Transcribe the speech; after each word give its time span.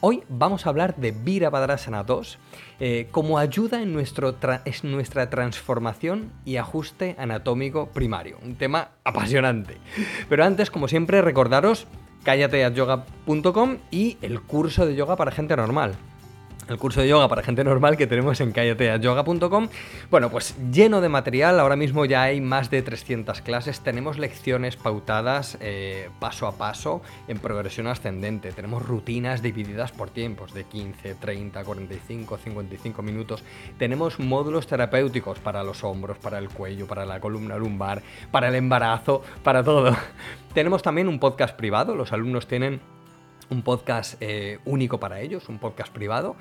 Hoy 0.00 0.22
vamos 0.28 0.64
a 0.64 0.68
hablar 0.68 0.94
de 0.94 1.10
Virabhadrasana 1.10 2.04
2 2.04 2.38
eh, 2.78 3.08
como 3.10 3.36
ayuda 3.36 3.82
en 3.82 3.92
nuestro 3.92 4.36
nuestra 4.84 5.28
transformación 5.28 6.30
y 6.44 6.56
ajuste 6.56 7.16
anatómico 7.18 7.88
primario. 7.88 8.38
Un 8.44 8.54
tema 8.54 8.90
apasionante. 9.02 9.76
Pero 10.28 10.44
antes, 10.44 10.70
como 10.70 10.86
siempre, 10.86 11.20
recordaros 11.20 11.88
cállateatyoga.com 12.22 13.78
y 13.90 14.18
el 14.22 14.40
curso 14.40 14.86
de 14.86 14.94
yoga 14.94 15.16
para 15.16 15.32
gente 15.32 15.56
normal 15.56 15.96
el 16.72 16.78
curso 16.78 17.00
de 17.00 17.08
yoga 17.08 17.28
para 17.28 17.42
gente 17.42 17.64
normal 17.64 17.96
que 17.96 18.06
tenemos 18.06 18.40
en 18.40 18.52
callateayoga.com. 18.52 19.68
Bueno, 20.10 20.30
pues 20.30 20.56
lleno 20.70 21.00
de 21.00 21.08
material, 21.08 21.60
ahora 21.60 21.76
mismo 21.76 22.04
ya 22.04 22.22
hay 22.22 22.40
más 22.40 22.70
de 22.70 22.82
300 22.82 23.40
clases, 23.42 23.80
tenemos 23.80 24.18
lecciones 24.18 24.76
pautadas 24.76 25.58
eh, 25.60 26.10
paso 26.18 26.46
a 26.46 26.52
paso 26.52 27.02
en 27.26 27.38
progresión 27.38 27.86
ascendente, 27.86 28.52
tenemos 28.52 28.82
rutinas 28.84 29.42
divididas 29.42 29.92
por 29.92 30.10
tiempos 30.10 30.54
de 30.54 30.64
15, 30.64 31.14
30, 31.14 31.64
45, 31.64 32.38
55 32.38 33.02
minutos, 33.02 33.42
tenemos 33.78 34.18
módulos 34.18 34.66
terapéuticos 34.66 35.38
para 35.38 35.62
los 35.62 35.84
hombros, 35.84 36.18
para 36.18 36.38
el 36.38 36.48
cuello, 36.48 36.86
para 36.86 37.04
la 37.04 37.20
columna 37.20 37.56
lumbar, 37.56 38.02
para 38.30 38.48
el 38.48 38.54
embarazo, 38.54 39.22
para 39.42 39.62
todo. 39.62 39.96
tenemos 40.54 40.82
también 40.82 41.08
un 41.08 41.18
podcast 41.18 41.56
privado, 41.56 41.94
los 41.94 42.12
alumnos 42.12 42.46
tienen 42.46 42.80
un 43.50 43.62
podcast 43.62 44.14
eh, 44.20 44.58
único 44.64 45.00
para 45.00 45.20
ellos, 45.20 45.48
un 45.48 45.58
podcast 45.58 45.92
privado. 45.92 46.36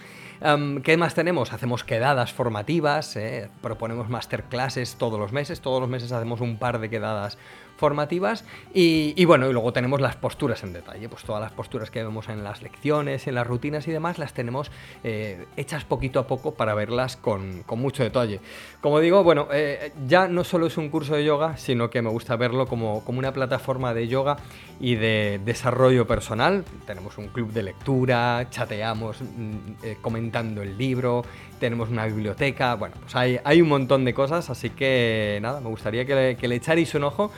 ¿Qué 0.84 0.98
más 0.98 1.16
tenemos? 1.16 1.54
Hacemos 1.54 1.84
quedadas 1.84 2.34
formativas, 2.34 3.16
eh, 3.16 3.50
proponemos 3.62 4.10
masterclasses 4.10 4.96
todos 4.96 5.20
los 5.20 5.32
meses, 5.32 5.62
todos 5.62 5.82
los 5.82 5.90
meses 5.90 6.12
hacemos 6.12 6.42
un 6.42 6.58
par 6.58 6.80
de 6.80 6.90
quedadas 6.90 7.38
formativas 7.78 8.44
y, 8.74 9.24
bueno, 9.26 9.50
y 9.50 9.54
luego 9.54 9.72
tenemos 9.72 10.02
las 10.02 10.16
posturas 10.16 10.64
en 10.64 10.74
detalle, 10.74 11.08
pues 11.08 11.24
todas 11.24 11.42
las 11.42 11.52
posturas 11.52 11.90
que 11.90 12.04
vemos 12.04 12.28
en 12.30 12.44
las 12.44 12.62
lecciones, 12.62 13.28
en 13.28 13.36
las 13.36 13.48
rutinas 13.48 13.88
y 13.88 13.92
demás, 13.92 14.18
las 14.18 14.34
tenemos 14.34 14.72
eh, 15.04 15.46
hechas 15.56 15.86
poquito 15.86 16.20
a 16.20 16.28
poco 16.28 16.56
para 16.56 16.74
verlas 16.74 17.16
con, 17.16 17.64
mucho 17.78 18.04
detalle. 18.04 18.42
Como 18.82 19.00
digo, 19.00 19.24
bueno, 19.24 19.48
eh, 19.52 19.92
ya 20.08 20.28
no 20.28 20.44
solo 20.44 20.68
es 20.68 20.78
un 20.78 20.90
curso 20.90 21.16
de 21.16 21.24
yoga, 21.24 21.58
sino 21.58 21.90
que 21.90 22.02
me 22.02 22.10
gusta 22.10 22.36
verlo 22.36 22.68
como, 22.68 23.04
como 23.06 23.20
una 23.20 23.32
plataforma 23.32 23.94
de 23.94 24.08
yoga 24.08 24.38
y 24.80 24.96
de 24.96 25.40
desarrollo 25.46 26.08
personal. 26.08 26.66
Tenemos 26.86 27.18
un 27.18 27.28
club 27.28 27.52
de 27.52 27.64
lectura, 27.64 28.48
chateamos 28.50 29.22
mm, 29.22 29.58
eh, 29.84 29.98
comentando 30.02 30.62
el 30.62 30.78
libro, 30.78 31.24
tenemos 31.60 31.90
una 31.90 32.06
biblioteca, 32.06 32.76
bueno, 32.76 32.96
pues 33.02 33.16
hay, 33.16 33.40
hay 33.44 33.62
un 33.62 33.70
montón 33.70 34.06
de 34.06 34.14
cosas, 34.14 34.50
así 34.50 34.70
que 34.70 35.40
nada, 35.42 35.60
me 35.60 35.70
gustaría 35.70 36.06
que 36.06 36.16
le, 36.16 36.36
que 36.38 36.48
le 36.48 36.56
echarais 36.56 36.94
un 36.96 37.04
ojo 37.04 37.32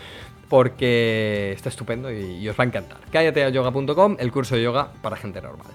porque 0.50 1.54
está 1.56 1.70
estupendo 1.70 2.12
y, 2.12 2.48
os 2.50 2.60
va 2.60 2.64
a 2.64 2.68
encantar. 2.68 3.00
Cállateayoga.com, 3.12 4.18
el 4.20 4.32
curso 4.32 4.56
de 4.56 4.64
yoga 4.64 4.92
para 5.02 5.16
gente 5.16 5.42
normal. 5.42 5.68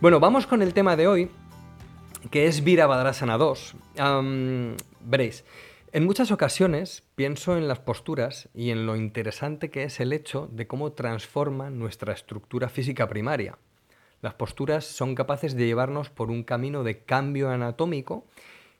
Bueno, 0.00 0.18
vamos 0.18 0.46
con 0.46 0.62
el 0.62 0.72
tema 0.72 0.96
de 0.96 1.06
hoy, 1.06 1.30
que 2.30 2.46
es 2.46 2.64
Virabhadrasana 2.64 3.36
2. 3.36 3.74
veréis, 5.00 5.44
en 5.92 6.04
muchas 6.04 6.30
ocasiones 6.30 7.02
pienso 7.14 7.56
en 7.56 7.68
las 7.68 7.80
posturas 7.80 8.48
y 8.54 8.70
en 8.70 8.86
lo 8.86 8.96
interesante 8.96 9.70
que 9.70 9.84
es 9.84 10.00
el 10.00 10.12
hecho 10.12 10.48
de 10.52 10.66
cómo 10.66 10.92
transforman 10.92 11.78
nuestra 11.78 12.12
estructura 12.12 12.68
física 12.68 13.08
primaria. 13.08 13.58
Las 14.20 14.34
posturas 14.34 14.84
son 14.84 15.14
capaces 15.14 15.54
de 15.54 15.66
llevarnos 15.66 16.10
por 16.10 16.30
un 16.30 16.42
camino 16.42 16.82
de 16.82 16.98
cambio 17.04 17.50
anatómico 17.50 18.26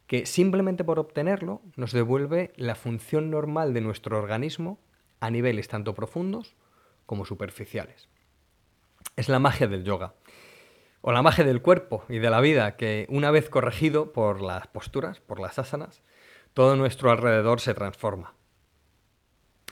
que 0.06 0.27
simplemente 0.27 0.84
por 0.84 0.99
obtenerlo 0.99 1.60
nos 1.77 1.93
devuelve 1.93 2.53
la 2.56 2.75
función 2.75 3.31
normal 3.31 3.72
de 3.75 3.83
nuestro 3.83 4.19
organismo 4.19 4.78
a 5.21 5.31
niveles 5.31 5.69
tanto 5.69 5.95
profundos 5.95 6.56
como 7.06 7.25
superficiales. 7.25 8.09
Es 9.17 9.29
la 9.29 9.39
magia 9.39 9.67
del 9.67 9.84
yoga, 9.84 10.15
o 11.01 11.12
la 11.12 11.23
magia 11.23 11.45
del 11.45 11.62
cuerpo 11.62 12.05
y 12.09 12.19
de 12.19 12.31
la 12.31 12.41
vida, 12.41 12.77
que 12.77 13.06
una 13.09 13.31
vez 13.31 13.49
corregido 13.49 14.12
por 14.12 14.43
las 14.43 14.67
posturas, 14.67 15.21
por 15.21 15.41
las 15.41 15.59
asanas, 15.59 16.03
todo 16.55 16.77
nuestro 16.77 17.11
alrededor 17.11 17.61
se 17.61 17.75
transforma. 17.75 18.34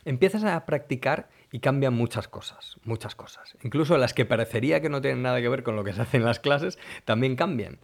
Empiezas 0.04 0.44
a 0.44 0.64
practicar 0.66 1.28
y 1.50 1.58
cambian 1.58 1.94
muchas 1.94 2.28
cosas, 2.28 2.76
muchas 2.84 3.16
cosas. 3.16 3.56
Incluso 3.62 3.98
las 3.98 4.14
que 4.14 4.24
parecería 4.24 4.80
que 4.80 4.88
no 4.88 5.00
tienen 5.00 5.22
nada 5.22 5.40
que 5.40 5.48
ver 5.48 5.64
con 5.64 5.74
lo 5.74 5.82
que 5.82 5.92
se 5.92 6.02
hace 6.02 6.18
en 6.18 6.24
las 6.24 6.38
clases, 6.38 6.78
también 7.04 7.34
cambian. 7.34 7.80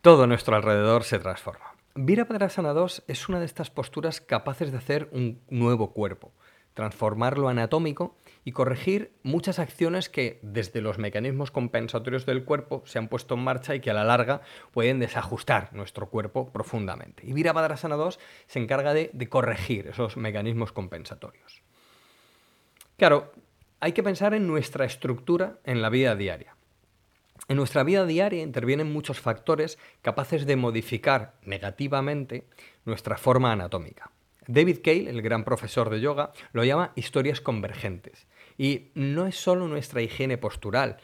Todo 0.00 0.26
nuestro 0.26 0.56
alrededor 0.56 1.04
se 1.04 1.18
transforma. 1.18 1.74
Virabhadrasana 1.96 2.72
2 2.72 3.04
es 3.06 3.28
una 3.28 3.40
de 3.40 3.46
estas 3.46 3.70
posturas 3.70 4.20
capaces 4.20 4.72
de 4.72 4.78
hacer 4.78 5.08
un 5.12 5.42
nuevo 5.48 5.92
cuerpo, 5.92 6.32
transformar 6.74 7.38
lo 7.38 7.48
anatómico 7.48 8.16
y 8.44 8.52
corregir 8.52 9.12
muchas 9.22 9.58
acciones 9.58 10.08
que 10.08 10.38
desde 10.42 10.82
los 10.82 10.98
mecanismos 10.98 11.50
compensatorios 11.50 12.26
del 12.26 12.44
cuerpo 12.44 12.82
se 12.84 12.98
han 12.98 13.08
puesto 13.08 13.34
en 13.34 13.44
marcha 13.44 13.74
y 13.74 13.80
que 13.80 13.90
a 13.90 13.94
la 13.94 14.04
larga 14.04 14.42
pueden 14.72 14.98
desajustar 14.98 15.72
nuestro 15.72 16.10
cuerpo 16.10 16.52
profundamente. 16.52 17.22
Y 17.26 17.32
Virabhadrasana 17.32 17.96
2 17.96 18.18
se 18.46 18.58
encarga 18.58 18.92
de, 18.92 19.10
de 19.12 19.28
corregir 19.28 19.86
esos 19.88 20.16
mecanismos 20.16 20.72
compensatorios. 20.72 21.62
Claro, 22.96 23.32
hay 23.80 23.92
que 23.92 24.02
pensar 24.02 24.34
en 24.34 24.46
nuestra 24.46 24.84
estructura 24.84 25.58
en 25.64 25.80
la 25.80 25.88
vida 25.88 26.14
diaria. 26.16 26.56
En 27.48 27.56
nuestra 27.56 27.82
vida 27.82 28.06
diaria 28.06 28.42
intervienen 28.42 28.92
muchos 28.92 29.20
factores 29.20 29.78
capaces 30.02 30.46
de 30.46 30.56
modificar 30.56 31.34
negativamente 31.42 32.46
nuestra 32.84 33.16
forma 33.16 33.52
anatómica. 33.52 34.10
David 34.46 34.78
Cale, 34.82 35.10
el 35.10 35.22
gran 35.22 35.44
profesor 35.44 35.90
de 35.90 36.00
yoga, 36.00 36.32
lo 36.52 36.64
llama 36.64 36.92
historias 36.96 37.40
convergentes. 37.40 38.26
Y 38.56 38.90
no 38.94 39.26
es 39.26 39.36
solo 39.36 39.66
nuestra 39.68 40.02
higiene 40.02 40.38
postural, 40.38 40.98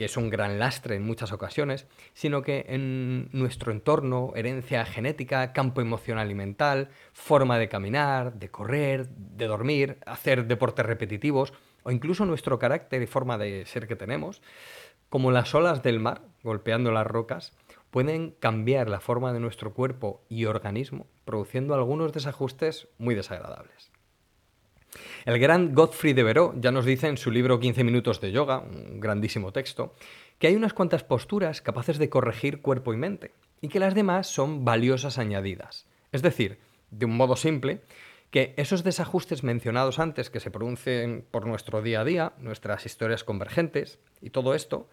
que 0.00 0.06
es 0.06 0.16
un 0.16 0.30
gran 0.30 0.58
lastre 0.58 0.96
en 0.96 1.04
muchas 1.04 1.30
ocasiones, 1.30 1.86
sino 2.14 2.40
que 2.40 2.64
en 2.68 3.28
nuestro 3.32 3.70
entorno, 3.70 4.32
herencia 4.34 4.86
genética, 4.86 5.52
campo 5.52 5.82
emocional 5.82 6.30
y 6.30 6.34
mental, 6.34 6.88
forma 7.12 7.58
de 7.58 7.68
caminar, 7.68 8.32
de 8.32 8.50
correr, 8.50 9.08
de 9.08 9.46
dormir, 9.46 9.98
hacer 10.06 10.46
deportes 10.46 10.86
repetitivos, 10.86 11.52
o 11.82 11.90
incluso 11.90 12.24
nuestro 12.24 12.58
carácter 12.58 13.02
y 13.02 13.06
forma 13.06 13.36
de 13.36 13.66
ser 13.66 13.86
que 13.86 13.96
tenemos, 13.96 14.40
como 15.10 15.32
las 15.32 15.54
olas 15.54 15.82
del 15.82 16.00
mar 16.00 16.22
golpeando 16.42 16.92
las 16.92 17.06
rocas, 17.06 17.52
pueden 17.90 18.30
cambiar 18.38 18.88
la 18.88 19.00
forma 19.00 19.32
de 19.32 19.40
nuestro 19.40 19.74
cuerpo 19.74 20.22
y 20.28 20.44
organismo, 20.44 21.06
produciendo 21.24 21.74
algunos 21.74 22.12
desajustes 22.12 22.88
muy 22.98 23.14
desagradables. 23.14 23.90
El 25.24 25.38
gran 25.38 25.74
Godfrey 25.74 26.12
de 26.12 26.22
Veró 26.22 26.54
ya 26.56 26.72
nos 26.72 26.84
dice 26.84 27.08
en 27.08 27.16
su 27.16 27.30
libro 27.30 27.60
15 27.60 27.84
minutos 27.84 28.20
de 28.20 28.32
yoga, 28.32 28.58
un 28.58 29.00
grandísimo 29.00 29.52
texto, 29.52 29.94
que 30.38 30.46
hay 30.46 30.56
unas 30.56 30.72
cuantas 30.72 31.04
posturas 31.04 31.60
capaces 31.60 31.98
de 31.98 32.08
corregir 32.08 32.60
cuerpo 32.60 32.94
y 32.94 32.96
mente, 32.96 33.32
y 33.60 33.68
que 33.68 33.78
las 33.78 33.94
demás 33.94 34.26
son 34.26 34.64
valiosas 34.64 35.18
añadidas. 35.18 35.86
Es 36.12 36.22
decir, 36.22 36.58
de 36.90 37.06
un 37.06 37.16
modo 37.16 37.36
simple, 37.36 37.82
que 38.30 38.54
esos 38.56 38.84
desajustes 38.84 39.42
mencionados 39.42 39.98
antes 39.98 40.30
que 40.30 40.40
se 40.40 40.50
producen 40.50 41.24
por 41.30 41.46
nuestro 41.46 41.82
día 41.82 42.00
a 42.00 42.04
día, 42.04 42.32
nuestras 42.38 42.86
historias 42.86 43.24
convergentes 43.24 43.98
y 44.20 44.30
todo 44.30 44.54
esto, 44.54 44.88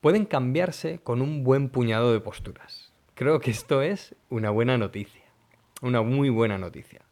pueden 0.00 0.24
cambiarse 0.24 0.98
con 0.98 1.22
un 1.22 1.44
buen 1.44 1.68
puñado 1.68 2.12
de 2.12 2.20
posturas. 2.20 2.92
Creo 3.14 3.40
que 3.40 3.50
esto 3.50 3.82
es 3.82 4.14
una 4.30 4.50
buena 4.50 4.78
noticia, 4.78 5.22
una 5.82 6.02
muy 6.02 6.30
buena 6.30 6.58
noticia. 6.58 7.02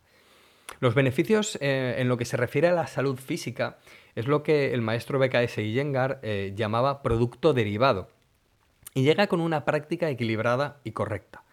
Los 0.81 0.95
beneficios 0.95 1.59
eh, 1.61 1.97
en 1.99 2.09
lo 2.09 2.17
que 2.17 2.25
se 2.25 2.37
refiere 2.37 2.69
a 2.69 2.73
la 2.73 2.87
salud 2.87 3.19
física 3.19 3.79
es 4.15 4.27
lo 4.27 4.43
que 4.43 4.73
el 4.73 4.81
maestro 4.81 5.19
BKS 5.19 5.59
Iyengar 5.59 6.19
eh, 6.23 6.53
llamaba 6.57 7.03
producto 7.03 7.53
derivado 7.53 8.09
y 8.95 9.03
llega 9.03 9.27
con 9.27 9.41
una 9.41 9.65
práctica 9.65 10.09
equilibrada 10.09 10.81
y 10.85 10.93
correcta. 10.93 11.45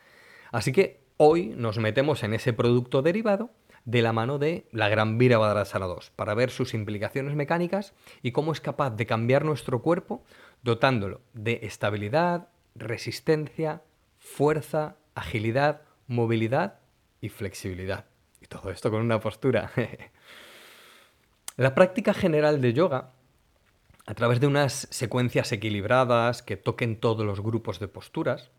Así 0.52 0.72
que 0.72 1.02
hoy 1.18 1.48
nos 1.58 1.78
metemos 1.80 2.24
en 2.24 2.34
ese 2.34 2.54
producto 2.54 3.02
derivado 3.02 3.50
de 3.86 4.02
la 4.02 4.14
mano 4.14 4.40
de 4.40 4.66
la 4.72 4.90
gran 4.90 5.18
Virabhadrasana 5.18 5.86
2 5.86 6.12
para 6.16 6.34
ver 6.34 6.50
sus 6.50 6.74
implicaciones 6.74 7.36
mecánicas 7.36 7.94
y 8.24 8.32
cómo 8.32 8.52
es 8.52 8.60
capaz 8.60 8.92
de 8.92 9.06
cambiar 9.06 9.46
nuestro 9.46 9.82
cuerpo 9.82 10.24
dotándolo 10.66 11.22
de 11.34 11.60
estabilidad, 11.62 12.50
resistencia, 12.74 13.84
fuerza, 14.18 14.98
agilidad, 15.14 15.84
movilidad 16.08 16.80
y 17.22 17.30
flexibilidad. 17.30 18.06
Y 18.42 18.48
todo 18.48 18.72
esto 18.72 18.90
con 18.90 19.02
una 19.02 19.20
postura. 19.20 19.72
la 21.56 21.76
práctica 21.76 22.16
general 22.16 22.62
de 22.62 22.74
yoga 22.74 23.12
a 24.08 24.16
través 24.16 24.40
de 24.40 24.48
unas 24.48 24.88
secuencias 24.90 25.52
equilibradas 25.52 26.42
que 26.42 26.58
toquen 26.58 27.00
todos 27.00 27.24
los 27.26 27.42
grupos 27.42 27.80
de 27.80 27.88
posturas, 27.88 28.50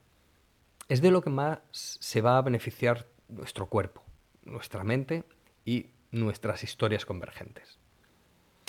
es 0.89 1.03
de 1.03 1.11
lo 1.11 1.23
que 1.23 1.31
más 1.31 1.61
se 1.73 2.21
va 2.21 2.39
a 2.39 2.43
beneficiar 2.43 3.07
nuestro 3.29 3.67
cuerpo, 3.67 4.05
nuestra 4.45 4.85
mente 4.85 5.25
y 5.65 5.91
nuestras 6.13 6.63
historias 6.63 7.05
convergentes. 7.05 7.81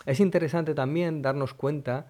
Es 0.08 0.20
interesante 0.20 0.74
también 0.74 1.22
darnos 1.22 1.54
cuenta 1.54 2.08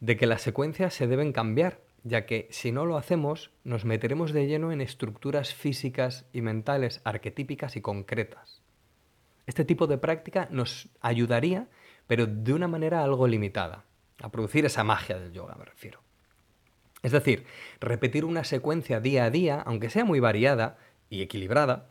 de 0.00 0.16
que 0.16 0.26
las 0.26 0.42
secuencias 0.42 0.94
se 0.94 1.06
deben 1.06 1.32
cambiar, 1.32 1.80
ya 2.02 2.26
que 2.26 2.48
si 2.50 2.72
no 2.72 2.86
lo 2.86 2.96
hacemos 2.96 3.50
nos 3.64 3.84
meteremos 3.84 4.32
de 4.32 4.46
lleno 4.46 4.72
en 4.72 4.80
estructuras 4.80 5.54
físicas 5.54 6.26
y 6.32 6.40
mentales 6.40 7.02
arquetípicas 7.04 7.76
y 7.76 7.82
concretas. 7.82 8.62
Este 9.46 9.64
tipo 9.64 9.86
de 9.86 9.98
práctica 9.98 10.48
nos 10.50 10.88
ayudaría, 11.00 11.68
pero 12.06 12.26
de 12.26 12.52
una 12.52 12.68
manera 12.68 13.04
algo 13.04 13.26
limitada, 13.26 13.84
a 14.22 14.30
producir 14.30 14.64
esa 14.64 14.84
magia 14.84 15.18
del 15.18 15.32
yoga, 15.32 15.54
me 15.56 15.64
refiero. 15.64 16.00
Es 17.02 17.12
decir, 17.12 17.46
repetir 17.80 18.24
una 18.24 18.44
secuencia 18.44 19.00
día 19.00 19.24
a 19.24 19.30
día, 19.30 19.60
aunque 19.60 19.90
sea 19.90 20.04
muy 20.04 20.20
variada 20.20 20.78
y 21.08 21.22
equilibrada, 21.22 21.88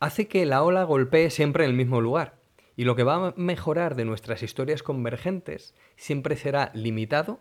hace 0.00 0.28
que 0.28 0.46
la 0.46 0.62
ola 0.62 0.84
golpee 0.84 1.30
siempre 1.30 1.64
en 1.64 1.70
el 1.70 1.76
mismo 1.76 2.00
lugar. 2.00 2.37
Y 2.78 2.84
lo 2.84 2.94
que 2.94 3.02
va 3.02 3.16
a 3.16 3.34
mejorar 3.36 3.96
de 3.96 4.04
nuestras 4.04 4.44
historias 4.44 4.84
convergentes 4.84 5.74
siempre 5.96 6.36
será 6.36 6.70
limitado 6.74 7.40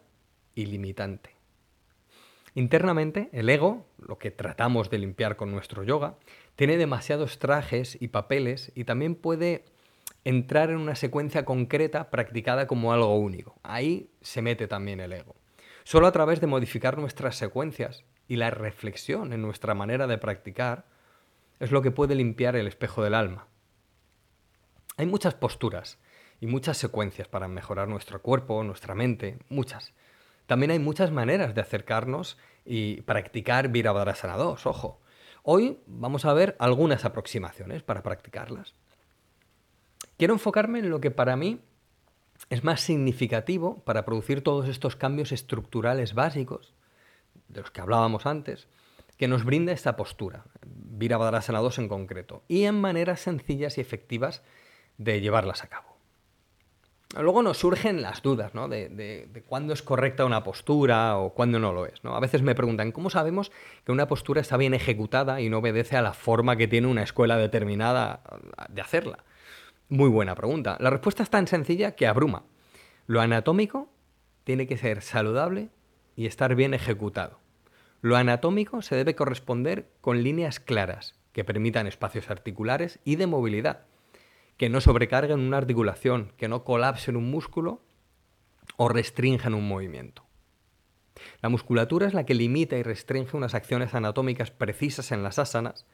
y 0.56 0.66
limitante. 0.66 1.36
Internamente, 2.56 3.30
el 3.34 3.48
ego, 3.48 3.86
lo 4.00 4.18
que 4.18 4.32
tratamos 4.32 4.90
de 4.90 4.98
limpiar 4.98 5.36
con 5.36 5.52
nuestro 5.52 5.84
yoga, 5.84 6.16
tiene 6.56 6.76
demasiados 6.76 7.38
trajes 7.38 8.02
y 8.02 8.08
papeles 8.08 8.72
y 8.74 8.86
también 8.86 9.14
puede 9.14 9.64
entrar 10.24 10.72
en 10.72 10.78
una 10.78 10.96
secuencia 10.96 11.46
concreta 11.46 12.10
practicada 12.10 12.66
como 12.66 12.92
algo 12.92 13.16
único. 13.16 13.60
Ahí 13.62 14.10
se 14.22 14.42
mete 14.42 14.68
también 14.68 15.00
el 15.02 15.14
ego. 15.14 15.36
Solo 15.84 16.08
a 16.08 16.12
través 16.12 16.42
de 16.42 16.48
modificar 16.48 16.98
nuestras 16.98 17.36
secuencias 17.36 18.06
y 18.28 18.38
la 18.38 18.50
reflexión 18.50 19.34
en 19.34 19.44
nuestra 19.44 19.76
manera 19.76 20.08
de 20.08 20.18
practicar 20.18 20.86
es 21.60 21.72
lo 21.72 21.84
que 21.84 21.92
puede 21.92 22.16
limpiar 22.16 22.56
el 22.56 22.66
espejo 22.66 23.04
del 23.04 23.14
alma. 23.14 23.46
Hay 25.00 25.06
muchas 25.06 25.36
posturas 25.36 26.00
y 26.42 26.48
muchas 26.48 26.76
secuencias 26.76 27.28
para 27.28 27.48
mejorar 27.48 27.88
nuestro 27.88 28.20
cuerpo, 28.20 28.64
nuestra 28.64 28.96
mente, 28.96 29.38
muchas. 29.48 29.94
También 30.48 30.72
hay 30.72 30.80
muchas 30.80 31.12
maneras 31.12 31.54
de 31.54 31.62
acercarnos 31.62 32.40
y 32.66 33.02
practicar 33.02 33.68
Virabhadrasana 33.68 34.38
2, 34.38 34.66
ojo. 34.66 35.00
Hoy 35.44 35.78
vamos 35.86 36.26
a 36.26 36.34
ver 36.34 36.56
algunas 36.58 37.06
aproximaciones 37.06 37.84
para 37.84 38.02
practicarlas. 38.02 38.74
Quiero 40.18 40.34
enfocarme 40.34 40.80
en 40.80 40.90
lo 40.90 41.00
que 41.00 41.12
para 41.12 41.36
mí 41.36 41.62
es 42.50 42.64
más 42.64 42.82
significativo 42.82 43.84
para 43.84 44.04
producir 44.04 44.42
todos 44.42 44.68
estos 44.68 44.96
cambios 44.96 45.32
estructurales 45.32 46.16
básicos 46.16 46.74
de 47.50 47.62
los 47.62 47.70
que 47.70 47.82
hablábamos 47.82 48.26
antes, 48.26 48.68
que 49.16 49.28
nos 49.28 49.46
brinda 49.46 49.74
esta 49.74 49.96
postura, 49.96 50.46
Virabhadrasana 50.66 51.60
2 51.60 51.78
en 51.78 51.88
concreto, 51.88 52.42
y 52.48 52.64
en 52.64 52.82
maneras 52.82 53.20
sencillas 53.20 53.78
y 53.78 53.82
efectivas 53.82 54.42
de 54.98 55.22
llevarlas 55.22 55.64
a 55.64 55.68
cabo. 55.68 55.88
Luego 57.16 57.42
nos 57.42 57.58
surgen 57.58 58.02
las 58.02 58.22
dudas 58.22 58.54
¿no? 58.54 58.68
de, 58.68 59.44
cuándo 59.48 59.74
es 59.74 59.82
correcta 59.82 60.26
una 60.26 60.44
postura 60.44 61.18
o 61.18 61.34
cuándo 61.34 61.58
no 61.58 61.72
lo 61.72 61.86
es. 61.86 62.02
A 62.04 62.20
veces 62.20 62.42
me 62.42 62.54
preguntan, 62.54 62.92
¿cómo 62.92 63.10
sabemos 63.10 63.52
que 63.86 63.92
una 63.92 64.08
postura 64.08 64.42
está 64.42 64.58
bien 64.58 64.74
ejecutada 64.74 65.40
y 65.40 65.50
no 65.50 65.60
obedece 65.60 65.96
a 65.96 66.02
la 66.02 66.14
forma 66.14 66.58
que 66.58 66.68
tiene 66.68 66.88
una 66.88 67.04
escuela 67.04 67.38
determinada 67.38 68.22
de 68.70 68.82
hacerla? 68.82 69.24
Muy 69.90 70.10
buena 70.10 70.36
pregunta. 70.36 70.76
La 70.80 70.90
respuesta 70.90 71.24
es 71.24 71.30
tan 71.30 71.48
sencilla 71.48 71.96
que 71.96 72.08
abruma. 72.08 72.44
Lo 73.08 73.22
anatómico 73.22 73.90
tiene 74.44 74.68
que 74.68 74.78
ser 74.78 75.02
saludable 75.02 75.70
y 76.18 76.26
estar 76.26 76.56
bien 76.56 76.74
ejecutado. 76.74 77.40
Lo 78.02 78.18
anatómico 78.18 78.82
se 78.82 78.96
debe 78.96 79.16
corresponder 79.16 79.88
con 80.02 80.24
líneas 80.24 80.60
claras 80.60 81.16
que 81.32 81.46
permitan 81.46 81.88
espacios 81.88 82.30
articulares 82.30 83.00
y 83.06 83.16
de 83.16 83.28
movilidad 83.28 83.86
que 84.58 84.70
no 84.70 84.82
sobrecarguen 84.82 85.40
una 85.40 85.58
articulación, 85.58 86.34
que 86.38 86.48
no 86.48 86.64
colapsen 86.64 87.16
un 87.16 87.30
músculo 87.30 87.82
o 88.76 88.90
restrinjan 88.90 89.54
un 89.54 89.68
movimiento. 89.68 90.24
La 91.42 91.50
musculatura 91.50 92.08
es 92.08 92.14
la 92.14 92.26
que 92.26 92.34
limita 92.34 92.78
y 92.78 92.84
restringe 92.84 93.38
unas 93.38 93.56
acciones 93.56 93.94
anatómicas 93.94 94.52
precisas 94.52 95.12
en 95.12 95.24
las 95.24 95.40
asanas, 95.40 95.86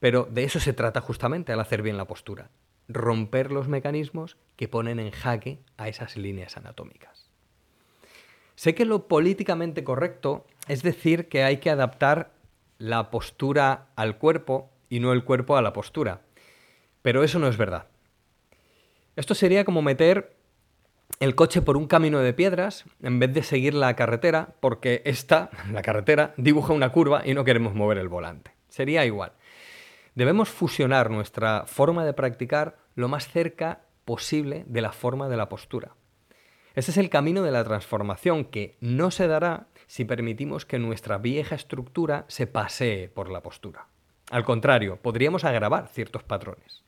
pero 0.00 0.28
de 0.30 0.44
eso 0.44 0.60
se 0.60 0.72
trata 0.72 1.00
justamente 1.00 1.52
al 1.52 1.60
hacer 1.60 1.82
bien 1.82 1.96
la 1.96 2.06
postura, 2.06 2.50
romper 2.88 3.50
los 3.50 3.68
mecanismos 3.68 4.36
que 4.56 4.68
ponen 4.68 5.00
en 5.00 5.10
jaque 5.10 5.60
a 5.76 5.88
esas 5.88 6.16
líneas 6.16 6.56
anatómicas. 6.56 7.28
Sé 8.54 8.74
que 8.74 8.84
lo 8.84 9.06
políticamente 9.06 9.84
correcto 9.84 10.46
es 10.66 10.82
decir 10.82 11.28
que 11.28 11.44
hay 11.44 11.58
que 11.58 11.70
adaptar 11.70 12.32
la 12.78 13.10
postura 13.10 13.88
al 13.96 14.18
cuerpo 14.18 14.70
y 14.88 15.00
no 15.00 15.12
el 15.12 15.24
cuerpo 15.24 15.56
a 15.56 15.62
la 15.62 15.72
postura, 15.72 16.22
pero 17.02 17.22
eso 17.22 17.38
no 17.38 17.48
es 17.48 17.56
verdad. 17.56 17.86
Esto 19.16 19.34
sería 19.34 19.64
como 19.64 19.82
meter 19.82 20.36
el 21.20 21.34
coche 21.34 21.62
por 21.62 21.76
un 21.76 21.86
camino 21.86 22.20
de 22.20 22.32
piedras 22.32 22.84
en 23.02 23.18
vez 23.18 23.32
de 23.32 23.42
seguir 23.42 23.74
la 23.74 23.96
carretera, 23.96 24.54
porque 24.60 25.02
esta, 25.04 25.50
la 25.72 25.82
carretera, 25.82 26.34
dibuja 26.36 26.72
una 26.72 26.92
curva 26.92 27.22
y 27.24 27.34
no 27.34 27.44
queremos 27.44 27.74
mover 27.74 27.98
el 27.98 28.08
volante. 28.08 28.52
Sería 28.68 29.04
igual. 29.04 29.32
Debemos 30.14 30.48
fusionar 30.48 31.10
nuestra 31.10 31.64
forma 31.66 32.04
de 32.04 32.12
practicar 32.12 32.78
lo 32.94 33.08
más 33.08 33.28
cerca 33.28 33.82
posible 34.04 34.64
de 34.66 34.80
la 34.80 34.92
forma 34.92 35.28
de 35.28 35.36
la 35.36 35.48
postura. 35.48 35.94
Ese 36.74 36.92
es 36.92 36.96
el 36.96 37.10
camino 37.10 37.42
de 37.42 37.50
la 37.50 37.64
transformación 37.64 38.44
que 38.44 38.76
no 38.80 39.10
se 39.10 39.26
dará 39.26 39.66
si 39.88 40.04
permitimos 40.04 40.64
que 40.64 40.78
nuestra 40.78 41.18
vieja 41.18 41.54
estructura 41.54 42.24
se 42.28 42.46
pasee 42.46 43.08
por 43.08 43.30
la 43.30 43.42
postura. 43.42 43.86
Al 44.30 44.44
contrario, 44.44 44.96
podríamos 45.02 45.44
agravar 45.44 45.88
ciertos 45.88 46.22
patrones. 46.22 46.84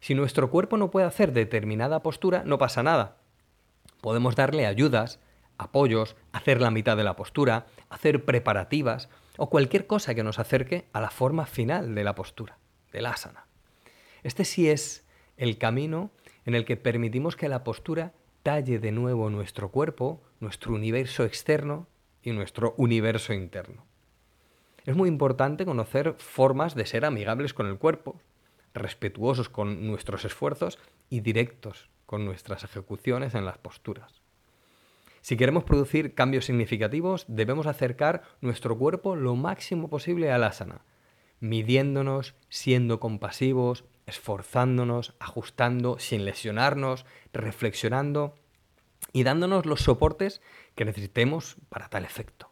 Si 0.00 0.14
nuestro 0.14 0.50
cuerpo 0.50 0.76
no 0.76 0.90
puede 0.90 1.06
hacer 1.06 1.32
determinada 1.32 2.02
postura, 2.02 2.42
no 2.44 2.58
pasa 2.58 2.82
nada. 2.82 3.16
Podemos 4.00 4.36
darle 4.36 4.66
ayudas, 4.66 5.20
apoyos, 5.58 6.16
hacer 6.32 6.60
la 6.60 6.70
mitad 6.70 6.96
de 6.96 7.04
la 7.04 7.16
postura, 7.16 7.66
hacer 7.90 8.24
preparativas 8.24 9.08
o 9.36 9.50
cualquier 9.50 9.86
cosa 9.86 10.14
que 10.14 10.22
nos 10.22 10.38
acerque 10.38 10.86
a 10.92 11.00
la 11.00 11.10
forma 11.10 11.46
final 11.46 11.94
de 11.94 12.04
la 12.04 12.14
postura, 12.14 12.58
del 12.92 13.06
asana. 13.06 13.46
Este 14.22 14.44
sí 14.44 14.68
es 14.68 15.06
el 15.36 15.58
camino 15.58 16.10
en 16.44 16.54
el 16.54 16.64
que 16.64 16.76
permitimos 16.76 17.36
que 17.36 17.48
la 17.48 17.64
postura 17.64 18.12
talle 18.42 18.78
de 18.78 18.92
nuevo 18.92 19.30
nuestro 19.30 19.70
cuerpo, 19.70 20.22
nuestro 20.40 20.74
universo 20.74 21.24
externo 21.24 21.86
y 22.22 22.32
nuestro 22.32 22.74
universo 22.76 23.32
interno. 23.32 23.84
Es 24.86 24.96
muy 24.96 25.08
importante 25.08 25.66
conocer 25.66 26.14
formas 26.18 26.74
de 26.74 26.86
ser 26.86 27.04
amigables 27.04 27.52
con 27.52 27.66
el 27.66 27.78
cuerpo, 27.78 28.20
respetuosos 28.78 29.48
con 29.48 29.86
nuestros 29.86 30.24
esfuerzos 30.24 30.78
y 31.10 31.20
directos 31.20 31.90
con 32.06 32.24
nuestras 32.24 32.64
ejecuciones 32.64 33.34
en 33.34 33.44
las 33.44 33.58
posturas. 33.58 34.22
Si 35.20 35.36
queremos 35.36 35.64
producir 35.64 36.14
cambios 36.14 36.46
significativos, 36.46 37.26
debemos 37.28 37.66
acercar 37.66 38.22
nuestro 38.40 38.78
cuerpo 38.78 39.14
lo 39.14 39.36
máximo 39.36 39.90
posible 39.90 40.32
al 40.32 40.44
asana, 40.44 40.80
midiéndonos, 41.40 42.34
siendo 42.48 42.98
compasivos, 42.98 43.84
esforzándonos, 44.06 45.14
ajustando, 45.20 45.98
sin 45.98 46.24
lesionarnos, 46.24 47.04
reflexionando 47.34 48.36
y 49.12 49.22
dándonos 49.22 49.66
los 49.66 49.80
soportes 49.80 50.40
que 50.74 50.86
necesitemos 50.86 51.56
para 51.68 51.88
tal 51.88 52.06
efecto. 52.06 52.47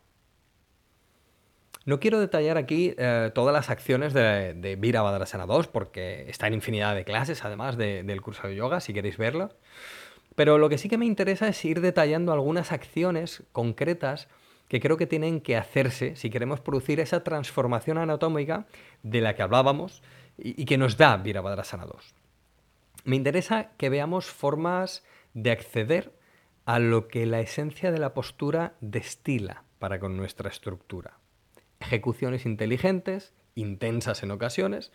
No 1.87 2.01
quiero 2.01 2.19
detallar 2.19 2.59
aquí 2.59 2.95
eh, 2.99 3.31
todas 3.33 3.53
las 3.53 3.71
acciones 3.71 4.13
de, 4.13 4.55
de 4.55 4.75
Virabhadrasana 4.75 5.47
2 5.47 5.69
porque 5.69 6.29
está 6.29 6.49
en 6.49 6.55
infinidad 6.55 6.97
de 6.97 7.05
clases, 7.05 7.45
además 7.45 7.77
del 7.77 8.21
curso 8.23 8.49
de 8.49 8.57
yoga, 8.57 8.81
si 8.81 8.93
queréis 8.93 9.17
verlo. 9.17 9.51
Pero 10.35 10.59
lo 10.59 10.69
que 10.69 10.79
sí 10.79 10.89
que 10.89 10.99
me 10.99 11.07
interesa 11.07 11.47
es 11.47 11.65
ir 11.65 11.81
detallando 11.81 12.33
algunas 12.33 12.73
acciones 12.73 13.45
concretas 13.53 14.27
que 14.67 14.81
creo 14.81 14.97
que 14.97 15.07
tienen 15.07 15.41
que 15.41 15.57
hacerse 15.57 16.17
si 16.17 16.29
queremos 16.29 16.61
producir 16.61 16.99
esa 16.99 17.23
transformación 17.23 17.99
anatómica 17.99 18.67
de 19.05 19.21
la 19.21 19.37
que 19.37 19.43
hablábamos 19.43 20.03
y, 20.37 20.61
y 20.61 20.65
que 20.65 20.79
nos 20.79 20.97
da 20.97 21.17
Virabhadrasana 21.17 21.87
2. 21.87 22.15
Me 23.05 23.15
interesa 23.15 23.71
que 23.77 23.91
veamos 23.91 24.27
formas 24.27 25.05
de 25.35 25.53
acceder 25.53 26.13
a 26.65 26.81
lo 26.81 27.07
que 27.07 27.27
la 27.27 27.39
esencia 27.39 27.93
de 27.93 28.01
la 28.01 28.13
postura 28.13 28.75
destila 28.81 29.63
para 29.79 30.01
con 30.01 30.17
nuestra 30.17 30.51
estructura 30.51 31.21
ejecuciones 31.81 32.47
inteligentes, 32.47 33.35
intensas 33.55 34.23
en 34.23 34.31
ocasiones, 34.31 34.93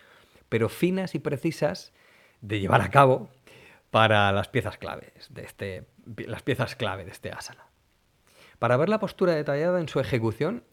pero 0.49 0.69
finas 0.69 1.15
y 1.15 1.19
precisas 1.19 1.93
de 2.41 2.59
llevar 2.59 2.81
a 2.81 2.89
cabo 2.89 3.29
para 3.89 4.31
las 4.31 4.47
piezas 4.47 4.77
de 5.29 5.43
este, 5.43 5.85
las 6.27 6.41
piezas 6.41 6.75
clave 6.75 7.05
de 7.05 7.11
este 7.11 7.31
asana. 7.31 7.65
Para 8.61 8.77
ver 8.77 8.89
la 8.89 8.99
postura 8.99 9.33
detallada 9.33 9.79
en 9.79 9.89
su 9.89 9.99
ejecución, 9.99 10.63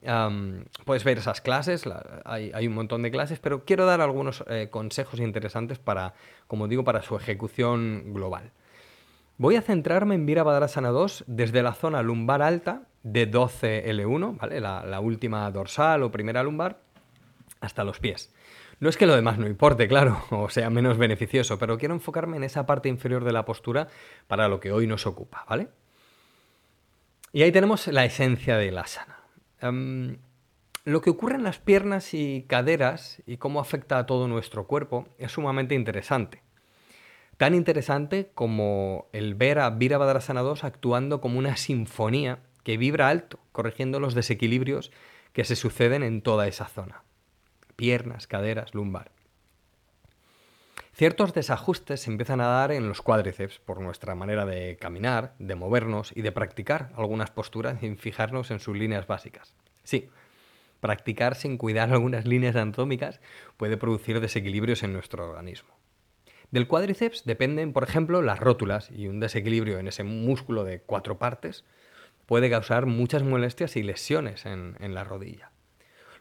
puedes 0.85 1.05
ver 1.05 1.19
esas 1.19 1.41
clases, 1.41 1.85
hay, 2.27 2.67
un 2.67 2.75
montón 2.75 3.03
de 3.03 3.11
clases, 3.11 3.39
pero 3.39 3.65
quiero 3.65 3.87
dar 3.87 4.03
algunos 4.03 4.45
eh, 4.47 4.69
consejos 4.71 5.21
interesantes 5.21 5.79
para, 5.79 6.13
como 6.47 6.69
digo, 6.69 6.85
para 6.85 7.01
su 7.01 7.17
ejecución 7.17 8.13
global. 8.13 8.53
Voy 9.41 9.55
a 9.55 9.63
centrarme 9.63 10.17
en 10.17 10.27
Virabhadrasana 10.27 10.89
2 10.89 11.25
desde 11.29 11.63
la 11.63 11.73
zona 11.73 12.03
lumbar 12.03 12.43
alta 12.43 12.83
de 13.05 13.31
12L1, 13.31 14.37
¿vale? 14.37 14.61
La, 14.61 14.85
la, 14.85 14.99
última 14.99 15.49
dorsal 15.53 16.03
o 16.03 16.11
primera 16.11 16.43
lumbar, 16.43 16.81
hasta 17.61 17.85
los 17.85 18.01
pies. 18.01 18.35
No 18.81 18.89
es 18.89 18.97
que 18.97 19.07
lo 19.07 19.15
demás 19.15 19.39
no 19.39 19.47
importe, 19.47 19.87
claro, 19.87 20.25
o 20.31 20.49
sea 20.51 20.71
menos 20.71 20.99
beneficioso, 20.99 21.57
pero 21.57 21.79
quiero 21.79 21.95
enfocarme 21.95 22.37
en 22.37 22.43
esa 22.43 22.67
parte 22.67 22.89
inferior 22.89 23.23
de 23.23 23.33
la 23.33 23.45
postura 23.45 23.87
para 24.27 24.49
lo 24.49 24.59
que 24.59 24.73
hoy 24.73 24.89
nos 24.89 25.07
ocupa, 25.07 25.45
¿vale? 25.49 25.69
Y 27.33 27.43
ahí 27.43 27.53
tenemos 27.53 27.87
la 27.87 28.05
esencia 28.05 28.57
del 28.57 28.77
asana. 28.77 29.21
Um, 29.63 30.17
lo 30.85 31.01
que 31.01 31.11
ocurre 31.11 31.37
en 31.37 31.45
las 31.45 31.61
piernas 31.61 32.13
y 32.13 32.45
caderas 32.49 33.23
y 33.25 33.37
cómo 33.37 33.61
afecta 33.61 33.99
a 33.99 34.07
todo 34.07 34.27
nuestro 34.27 34.67
cuerpo 34.67 35.07
es 35.17 35.31
sumamente 35.31 35.77
interesante. 35.77 36.43
Tan 37.39 37.55
interesante 37.55 38.33
como 38.35 39.09
el 39.13 39.37
ver 39.37 39.61
a 39.61 39.71
Virabhadrasana 39.71 40.43
2 40.43 40.65
actuando 40.65 41.21
como 41.21 41.39
una 41.39 41.57
sinfonía 41.57 42.41
que 42.65 42.77
vibra 42.77 43.09
alto, 43.09 43.39
corrigiendo 43.53 44.01
los 44.01 44.15
desequilibrios 44.15 44.91
que 45.33 45.45
se 45.45 45.55
suceden 45.55 46.03
en 46.03 46.21
toda 46.21 46.49
esa 46.49 46.67
zona. 46.67 47.05
Piernas, 47.77 48.27
caderas, 48.27 48.75
lumbar. 48.75 49.13
Ciertos 50.93 51.33
desajustes 51.33 52.01
se 52.01 52.11
empiezan 52.11 52.41
a 52.41 52.49
dar 52.49 52.73
en 52.73 52.89
los 52.89 53.03
cuádriceps 53.03 53.61
por 53.61 53.81
nuestra 53.81 54.17
manera 54.17 54.45
de 54.45 54.77
caminar, 54.77 55.37
de 55.39 55.55
movernos 55.55 56.11
y 56.17 56.23
de 56.23 56.33
practicar 56.33 56.91
algunas 56.97 57.31
posturas 57.31 57.79
sin 57.79 57.99
fijarnos 57.99 58.51
en 58.51 58.59
sus 58.59 58.77
líneas 58.77 59.07
básicas. 59.07 59.55
Sí, 59.85 60.11
practicar 60.81 61.37
sin 61.37 61.57
cuidar 61.57 61.89
algunas 61.93 62.27
líneas 62.27 62.57
anatómicas 62.57 63.21
puede 63.57 63.77
producir 63.77 64.19
desequilibrios 64.19 64.83
en 64.83 64.93
nuestro 64.93 65.29
organismo. 65.29 65.78
Del 66.51 66.67
cuádriceps 66.67 67.25
dependen, 67.27 67.75
por 67.75 67.85
ejemplo, 67.85 68.23
las 68.23 68.41
rótulas 68.41 68.91
y 68.91 69.07
un 69.07 69.21
desequilibrio 69.21 69.79
en 69.79 69.87
ese 69.87 70.03
músculo 70.03 70.65
de 70.65 70.81
cuatro 70.81 71.19
partes 71.19 71.65
puede 72.25 72.49
causar 72.49 72.87
muchas 72.87 73.23
molestias 73.23 73.77
y 73.77 73.83
lesiones 73.83 74.47
en, 74.47 74.77
la 74.95 75.05
rodilla. 75.05 75.51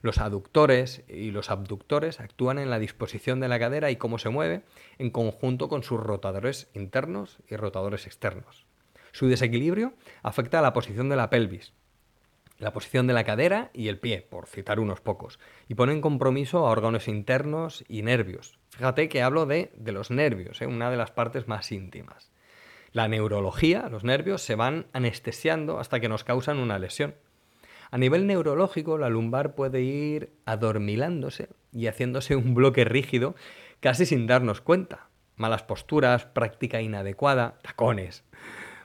Los 0.02 0.18
aductores 0.18 1.04
y 1.08 1.32
los 1.32 1.50
abductores 1.50 2.20
actúan 2.20 2.60
en 2.60 2.70
la 2.70 2.78
disposición 2.78 3.40
de 3.40 3.48
la 3.48 3.58
cadera 3.58 3.90
y 3.90 3.96
cómo 3.96 4.20
se 4.20 4.30
mueve 4.30 4.64
en 4.98 5.12
conjunto 5.12 5.70
con 5.70 5.82
sus 5.84 6.00
rotadores 6.00 6.70
internos 6.74 7.38
y 7.50 7.56
rotadores 7.56 8.06
externos. 8.06 8.66
Su 9.14 9.28
desequilibrio 9.28 9.94
afecta 10.24 10.60
a 10.60 10.62
la 10.62 10.74
posición 10.74 11.08
de 11.08 11.16
la 11.16 11.30
pelvis, 11.30 11.74
la 12.60 12.74
posición 12.74 13.08
de 13.08 13.14
la 13.14 13.24
cadera 13.24 13.72
y 13.74 13.88
el 13.88 13.98
pie, 13.98 14.28
por 14.30 14.48
citar 14.48 14.80
unos 14.80 15.00
pocos, 15.00 15.40
y 15.68 15.76
pone 15.76 15.94
en 15.94 16.02
compromiso 16.02 16.60
a 16.60 16.72
órganos 16.72 17.08
internos 17.08 17.86
y 17.88 18.02
nervios. 18.02 18.57
Fíjate 18.78 19.10
que 19.10 19.24
hablo 19.24 19.48
de, 19.48 19.72
de 19.76 19.92
los 19.92 20.12
nervios, 20.12 20.62
¿eh? 20.62 20.68
una 20.68 20.92
de 20.92 20.98
las 20.98 21.10
partes 21.10 21.48
más 21.48 21.72
íntimas. 21.72 22.32
La 22.92 23.08
neurología, 23.08 23.90
los 23.90 24.04
nervios, 24.04 24.44
se 24.44 24.54
van 24.54 24.86
anestesiando 24.94 25.80
hasta 25.80 26.00
que 26.00 26.10
nos 26.10 26.24
causan 26.24 26.60
una 26.60 26.78
lesión. 26.78 27.16
A 27.90 27.98
nivel 27.98 28.28
neurológico, 28.28 29.00
la 29.00 29.10
lumbar 29.10 29.56
puede 29.56 29.82
ir 29.82 30.30
adormilándose 30.46 31.50
y 31.72 31.88
haciéndose 31.88 32.36
un 32.36 32.54
bloque 32.54 32.86
rígido 32.86 33.34
casi 33.80 34.06
sin 34.06 34.28
darnos 34.28 34.62
cuenta. 34.62 35.08
Malas 35.38 35.64
posturas, 35.64 36.26
práctica 36.26 36.80
inadecuada, 36.80 37.58
tacones, 37.64 38.26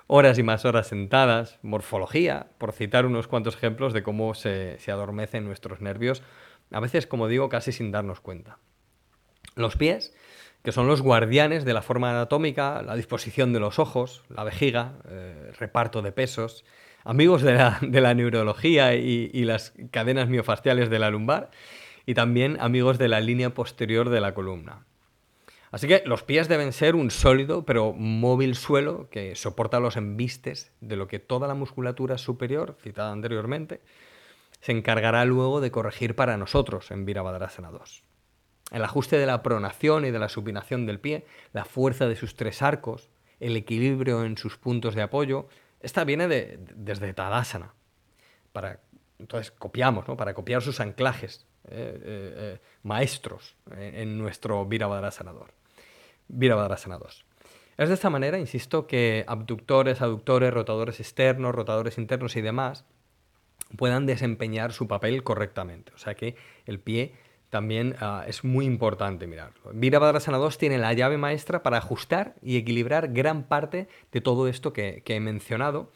horas 0.06 0.38
y 0.38 0.42
más 0.42 0.64
horas 0.64 0.86
sentadas, 0.86 1.58
morfología, 1.60 2.46
por 2.56 2.72
citar 2.72 3.04
unos 3.04 3.28
cuantos 3.28 3.56
ejemplos 3.56 3.92
de 3.92 4.02
cómo 4.02 4.32
se, 4.32 4.78
se 4.78 4.90
adormecen 4.90 5.44
nuestros 5.44 5.82
nervios, 5.82 6.22
a 6.70 6.80
veces, 6.80 7.06
como 7.06 7.28
digo, 7.28 7.50
casi 7.50 7.72
sin 7.72 7.92
darnos 7.92 8.20
cuenta. 8.20 8.56
Los 9.54 9.76
pies, 9.76 10.14
que 10.62 10.72
son 10.72 10.86
los 10.86 11.02
guardianes 11.02 11.64
de 11.64 11.74
la 11.74 11.82
forma 11.82 12.10
anatómica, 12.10 12.82
la 12.82 12.96
disposición 12.96 13.52
de 13.52 13.60
los 13.60 13.78
ojos, 13.78 14.22
la 14.28 14.44
vejiga, 14.44 14.94
eh, 15.08 15.52
reparto 15.58 16.02
de 16.02 16.12
pesos, 16.12 16.64
amigos 17.04 17.42
de 17.42 17.54
la, 17.54 18.14
neurología 18.14 18.94
y, 18.94 19.30
y, 19.32 19.44
las 19.44 19.74
cadenas 19.90 20.28
miofasciales 20.28 20.88
de 20.88 20.98
la 20.98 21.10
lumbar, 21.10 21.50
y 22.06 22.14
también 22.14 22.58
amigos 22.60 22.98
de 22.98 23.08
la 23.08 23.20
línea 23.20 23.54
posterior 23.54 24.08
de 24.08 24.20
la 24.20 24.34
columna. 24.34 24.86
Así 25.72 25.88
que 25.88 26.02
los 26.04 26.22
pies 26.22 26.48
deben 26.48 26.72
ser 26.72 26.94
un 26.94 27.10
sólido 27.10 27.64
pero 27.64 27.94
móvil 27.94 28.54
suelo 28.54 29.08
que 29.10 29.34
soporta 29.34 29.80
los 29.80 29.96
embistes 29.96 30.70
de 30.80 30.96
lo 30.96 31.08
que 31.08 31.18
toda 31.18 31.48
la 31.48 31.54
musculatura 31.54 32.18
superior, 32.18 32.76
citada 32.82 33.10
anteriormente, 33.10 33.80
se 34.60 34.72
encargará 34.72 35.24
luego 35.24 35.60
de 35.60 35.70
corregir 35.70 36.14
para 36.14 36.36
nosotros 36.36 36.90
en 36.90 37.06
Virabhadrasana 37.06 37.70
2. 37.70 38.04
El 38.72 38.84
ajuste 38.84 39.18
de 39.18 39.26
la 39.26 39.42
pronación 39.42 40.04
y 40.04 40.10
de 40.10 40.18
la 40.18 40.28
supinación 40.28 40.86
del 40.86 40.98
pie, 40.98 41.24
la 41.52 41.64
fuerza 41.64 42.08
de 42.08 42.16
sus 42.16 42.34
tres 42.34 42.62
arcos, 42.62 43.10
el 43.38 43.56
equilibrio 43.56 44.24
en 44.24 44.36
sus 44.38 44.56
puntos 44.56 44.94
de 44.94 45.02
apoyo, 45.02 45.46
esta 45.80 46.04
viene 46.04 46.26
de, 46.26 46.58
desde 46.74 47.12
Tadasana. 47.12 47.74
Para, 48.52 48.80
entonces 49.18 49.50
copiamos, 49.50 50.08
¿no? 50.08 50.16
para 50.16 50.32
copiar 50.34 50.62
sus 50.62 50.80
anclajes 50.80 51.46
eh, 51.68 51.70
eh, 51.70 52.34
eh, 52.36 52.60
maestros 52.82 53.56
en 53.76 54.18
nuestro 54.18 54.64
Virabhadrasana 54.66 55.32
2. 55.32 55.48
Virabhadrasana 56.28 56.98
2. 56.98 57.24
Es 57.78 57.88
de 57.88 57.94
esta 57.94 58.10
manera, 58.10 58.38
insisto, 58.38 58.86
que 58.86 59.24
abductores, 59.26 60.02
aductores, 60.02 60.52
rotadores 60.52 61.00
externos, 61.00 61.54
rotadores 61.54 61.98
internos 61.98 62.36
y 62.36 62.40
demás 62.40 62.84
puedan 63.76 64.06
desempeñar 64.06 64.72
su 64.72 64.86
papel 64.86 65.22
correctamente. 65.22 65.92
O 65.94 65.98
sea 65.98 66.14
que 66.14 66.36
el 66.66 66.78
pie 66.78 67.14
también 67.52 67.96
uh, 68.00 68.22
es 68.26 68.44
muy 68.44 68.64
importante 68.64 69.26
mirarlo. 69.26 69.72
Virabhadrasana 69.74 70.38
2 70.38 70.56
tiene 70.56 70.78
la 70.78 70.94
llave 70.94 71.18
maestra 71.18 71.62
para 71.62 71.76
ajustar 71.76 72.34
y 72.40 72.56
equilibrar 72.56 73.12
gran 73.12 73.42
parte 73.42 73.88
de 74.10 74.22
todo 74.22 74.48
esto 74.48 74.72
que, 74.72 75.02
que 75.04 75.16
he 75.16 75.20
mencionado 75.20 75.92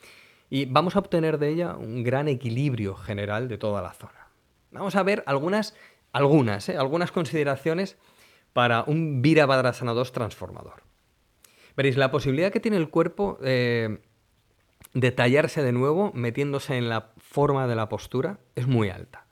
y 0.50 0.66
vamos 0.66 0.96
a 0.96 0.98
obtener 0.98 1.38
de 1.38 1.48
ella 1.48 1.74
un 1.74 2.04
gran 2.04 2.28
equilibrio 2.28 2.94
general 2.94 3.48
de 3.48 3.56
toda 3.56 3.80
la 3.80 3.94
zona. 3.94 4.28
Vamos 4.70 4.96
a 4.96 5.02
ver 5.02 5.24
algunas, 5.24 5.74
algunas, 6.12 6.68
¿eh? 6.68 6.76
algunas 6.76 7.10
consideraciones 7.10 7.96
para 8.52 8.84
un 8.86 9.22
Virabhadrasana 9.22 9.94
2 9.94 10.12
transformador. 10.12 10.82
Veréis, 11.74 11.96
la 11.96 12.10
posibilidad 12.10 12.52
que 12.52 12.60
tiene 12.60 12.76
el 12.76 12.90
cuerpo 12.90 13.38
eh, 13.42 14.00
de 14.92 15.10
tallarse 15.10 15.62
de 15.62 15.72
nuevo 15.72 16.12
metiéndose 16.12 16.76
en 16.76 16.90
la 16.90 17.12
forma 17.16 17.66
de 17.66 17.76
la 17.76 17.88
postura 17.88 18.40
es 18.54 18.66
muy 18.66 18.90
alta. 18.90 19.25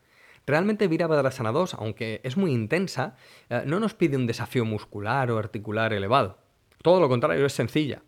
Realmente 0.46 0.88
Virabhadrasana 0.88 1.52
2, 1.52 1.74
aunque 1.74 2.20
es 2.22 2.36
muy 2.36 2.52
intensa, 2.52 3.16
eh, 3.48 3.62
no 3.66 3.80
nos 3.80 3.94
pide 3.94 4.16
un 4.16 4.26
desafío 4.26 4.64
muscular 4.64 5.30
o 5.30 5.38
articular 5.38 5.92
elevado. 5.92 6.38
Todo 6.82 7.00
lo 7.00 7.08
contrario, 7.08 7.46
es 7.46 7.52
sencilla. 7.52 8.02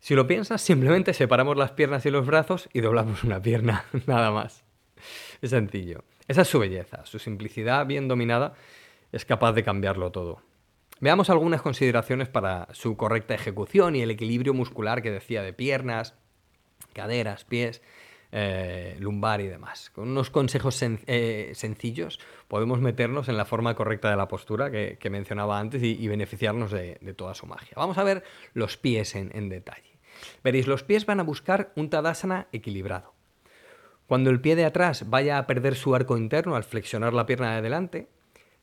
Si 0.00 0.14
lo 0.14 0.26
piensas, 0.26 0.60
simplemente 0.60 1.14
separamos 1.14 1.56
las 1.56 1.72
piernas 1.72 2.04
y 2.06 2.10
los 2.10 2.26
brazos 2.26 2.68
y 2.72 2.80
doblamos 2.80 3.24
una 3.24 3.40
pierna, 3.40 3.84
nada 4.06 4.30
más. 4.30 4.64
Es 5.40 5.50
sencillo. 5.50 6.04
Esa 6.26 6.42
es 6.42 6.48
su 6.48 6.58
belleza, 6.58 7.04
su 7.06 7.18
simplicidad 7.18 7.86
bien 7.86 8.08
dominada 8.08 8.54
es 9.12 9.24
capaz 9.24 9.52
de 9.52 9.62
cambiarlo 9.62 10.10
todo. 10.10 10.42
Veamos 11.00 11.30
algunas 11.30 11.62
consideraciones 11.62 12.28
para 12.28 12.68
su 12.72 12.96
correcta 12.96 13.34
ejecución 13.34 13.94
y 13.94 14.02
el 14.02 14.10
equilibrio 14.10 14.54
muscular 14.54 15.02
que 15.02 15.10
decía 15.10 15.42
de 15.42 15.52
piernas, 15.52 16.14
caderas, 16.94 17.44
pies, 17.44 17.80
eh, 18.36 18.96
lumbar 18.98 19.40
y 19.40 19.46
demás. 19.46 19.90
Con 19.94 20.08
unos 20.08 20.28
consejos 20.28 20.82
eh, 20.82 21.52
sencillos 21.54 22.18
podemos 22.48 22.80
meternos 22.80 23.28
en 23.28 23.36
la 23.36 23.44
forma 23.44 23.76
correcta 23.76 24.10
de 24.10 24.16
la 24.16 24.26
postura 24.26 24.72
que, 24.72 25.08
mencionaba 25.08 25.60
antes 25.60 25.80
y, 25.84 26.08
beneficiarnos 26.08 26.72
de, 26.72 26.98
de, 27.00 27.14
toda 27.14 27.34
su 27.34 27.46
magia. 27.46 27.74
Vamos 27.76 27.96
a 27.96 28.02
ver 28.02 28.24
los 28.52 28.76
pies 28.76 29.14
en, 29.14 29.30
en 29.36 29.48
detalle. 29.48 30.00
Veréis, 30.42 30.66
los 30.66 30.82
pies 30.82 31.06
van 31.06 31.20
a 31.20 31.22
buscar 31.22 31.72
un 31.76 31.90
Tadasana 31.90 32.48
equilibrado. 32.50 33.14
Cuando 34.08 34.30
el 34.30 34.40
pie 34.40 34.56
de 34.56 34.64
atrás 34.64 35.08
vaya 35.08 35.38
a 35.38 35.46
perder 35.46 35.76
su 35.76 35.94
arco 35.94 36.16
interno 36.18 36.56
al 36.56 36.64
flexionar 36.64 37.14
la 37.14 37.26
pierna 37.26 37.52
de 37.52 37.58
adelante, 37.58 38.08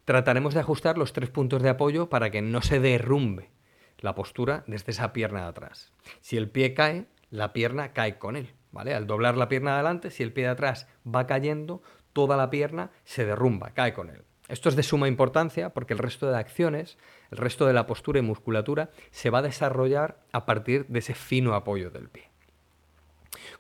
trataremos 0.04 0.54
de 0.54 0.60
ajustar 0.60 0.98
los 0.98 1.14
tres 1.14 1.30
puntos 1.30 1.64
de 1.64 1.70
apoyo 1.70 2.10
para 2.10 2.30
que 2.30 2.42
no 2.42 2.62
se 2.62 2.82
derrumbe 2.82 3.52
la 4.00 4.16
postura 4.16 4.66
desde 4.68 4.92
esa 4.92 5.14
pierna 5.14 5.44
de 5.44 5.48
atrás. 5.48 5.94
Si 6.20 6.36
el 6.36 6.50
pie 6.50 6.74
cae, 6.74 7.06
la 7.30 7.54
pierna 7.54 7.94
cae 7.94 8.18
con 8.18 8.36
él. 8.36 8.54
¿Vale? 8.72 8.94
Al 8.94 9.08
doblar 9.08 9.38
la 9.38 9.50
pierna 9.50 9.72
de 9.72 9.76
adelante, 9.76 10.12
si 10.12 10.24
el 10.24 10.34
pie 10.34 10.46
de 10.46 10.52
atrás 10.52 10.88
va 11.06 11.28
cayendo, 11.28 11.82
toda 12.14 12.38
la 12.38 12.50
pierna 12.50 12.92
se 13.04 13.26
derrumba, 13.26 13.72
cae 13.72 13.94
con 13.94 14.10
él. 14.10 14.24
Esto 14.48 14.70
es 14.70 14.76
de 14.76 14.84
suma 14.84 15.08
importancia 15.08 15.70
porque 15.70 15.94
el 15.94 16.00
resto 16.00 16.30
de 16.30 16.38
acciones, 16.38 16.98
el 17.32 17.38
resto 17.38 17.68
de 17.68 17.74
la 17.74 17.88
postura 17.88 18.20
y 18.20 18.22
musculatura 18.22 18.90
se 19.12 19.30
va 19.30 19.40
a 19.40 19.44
desarrollar 19.44 20.20
a 20.34 20.46
partir 20.46 20.86
de 20.88 21.00
ese 21.00 21.14
fino 21.14 21.54
apoyo 21.54 21.90
del 21.90 22.10
pie. 22.10 22.30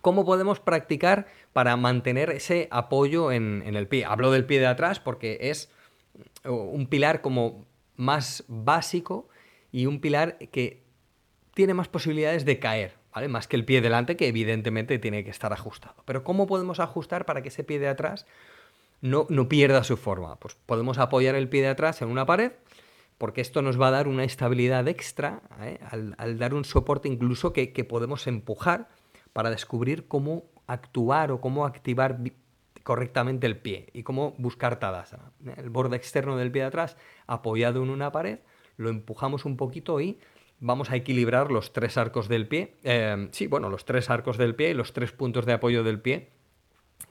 ¿Cómo 0.01 0.25
podemos 0.25 0.59
practicar 0.59 1.27
para 1.53 1.77
mantener 1.77 2.29
ese 2.29 2.67
apoyo 2.71 3.31
en, 3.31 3.63
en 3.65 3.75
el 3.75 3.87
pie? 3.87 4.03
Hablo 4.03 4.31
del 4.31 4.45
pie 4.45 4.59
de 4.59 4.67
atrás 4.67 4.99
porque 4.99 5.37
es 5.41 5.71
un 6.43 6.87
pilar 6.87 7.21
como 7.21 7.65
más 7.95 8.43
básico 8.47 9.29
y 9.71 9.85
un 9.85 10.01
pilar 10.01 10.37
que 10.51 10.83
tiene 11.53 11.73
más 11.73 11.87
posibilidades 11.87 12.45
de 12.45 12.59
caer, 12.59 12.95
Más 13.29 13.47
que 13.47 13.57
el 13.57 13.65
pie 13.65 13.81
delante, 13.81 14.15
que 14.15 14.27
evidentemente 14.27 14.97
tiene 14.99 15.23
que 15.23 15.29
estar 15.29 15.51
ajustado. 15.51 16.03
Pero 16.05 16.23
¿cómo 16.23 16.47
podemos 16.47 16.79
ajustar 16.79 17.25
para 17.25 17.41
que 17.41 17.49
ese 17.49 17.63
pie 17.63 17.79
de 17.79 17.89
atrás 17.89 18.25
no, 19.01 19.25
no 19.29 19.49
pierda 19.49 19.83
su 19.83 19.97
forma? 19.97 20.37
Pues 20.37 20.55
podemos 20.65 20.97
apoyar 20.97 21.35
el 21.35 21.49
pie 21.49 21.61
de 21.61 21.67
atrás 21.69 22.01
en 22.01 22.07
una 22.07 22.25
pared, 22.25 22.53
porque 23.21 23.41
esto 23.41 23.61
nos 23.61 23.79
va 23.79 23.89
a 23.89 23.91
dar 23.91 24.07
una 24.07 24.23
estabilidad 24.23 24.87
extra 24.87 25.41
¿eh? 25.61 25.77
al, 25.91 26.39
dar 26.39 26.55
un 26.55 26.65
soporte 26.65 27.07
incluso 27.07 27.53
que, 27.53 27.67
podemos 27.87 28.25
empujar 28.25 28.89
para 29.31 29.51
descubrir 29.51 30.07
cómo 30.07 30.45
actuar 30.65 31.31
o 31.31 31.39
cómo 31.39 31.67
activar 31.67 32.17
correctamente 32.81 33.45
el 33.45 33.57
pie 33.57 33.89
y 33.93 34.01
cómo 34.01 34.33
buscar 34.39 34.79
Tadasana. 34.79 35.33
El 35.55 35.69
borde 35.69 35.97
externo 35.97 36.35
del 36.35 36.51
pie 36.51 36.63
de 36.63 36.69
atrás 36.69 36.97
apoyado 37.27 37.83
en 37.83 37.91
una 37.91 38.11
pared, 38.11 38.39
lo 38.77 38.89
empujamos 38.89 39.45
un 39.45 39.55
poquito 39.55 40.01
y 40.01 40.17
vamos 40.61 40.91
a 40.91 40.95
equilibrar 40.95 41.51
los 41.51 41.73
tres 41.73 41.97
arcos 41.97 42.29
del 42.29 42.47
pie. 42.47 42.75
Eh, 42.83 43.27
sí, 43.31 43.47
bueno, 43.47 43.69
los 43.69 43.83
tres 43.83 44.09
arcos 44.09 44.37
del 44.37 44.55
pie 44.55 44.69
y 44.69 44.73
los 44.73 44.93
tres 44.93 45.11
puntos 45.11 45.45
de 45.45 45.53
apoyo 45.53 45.83
del 45.83 45.99
pie 45.99 46.29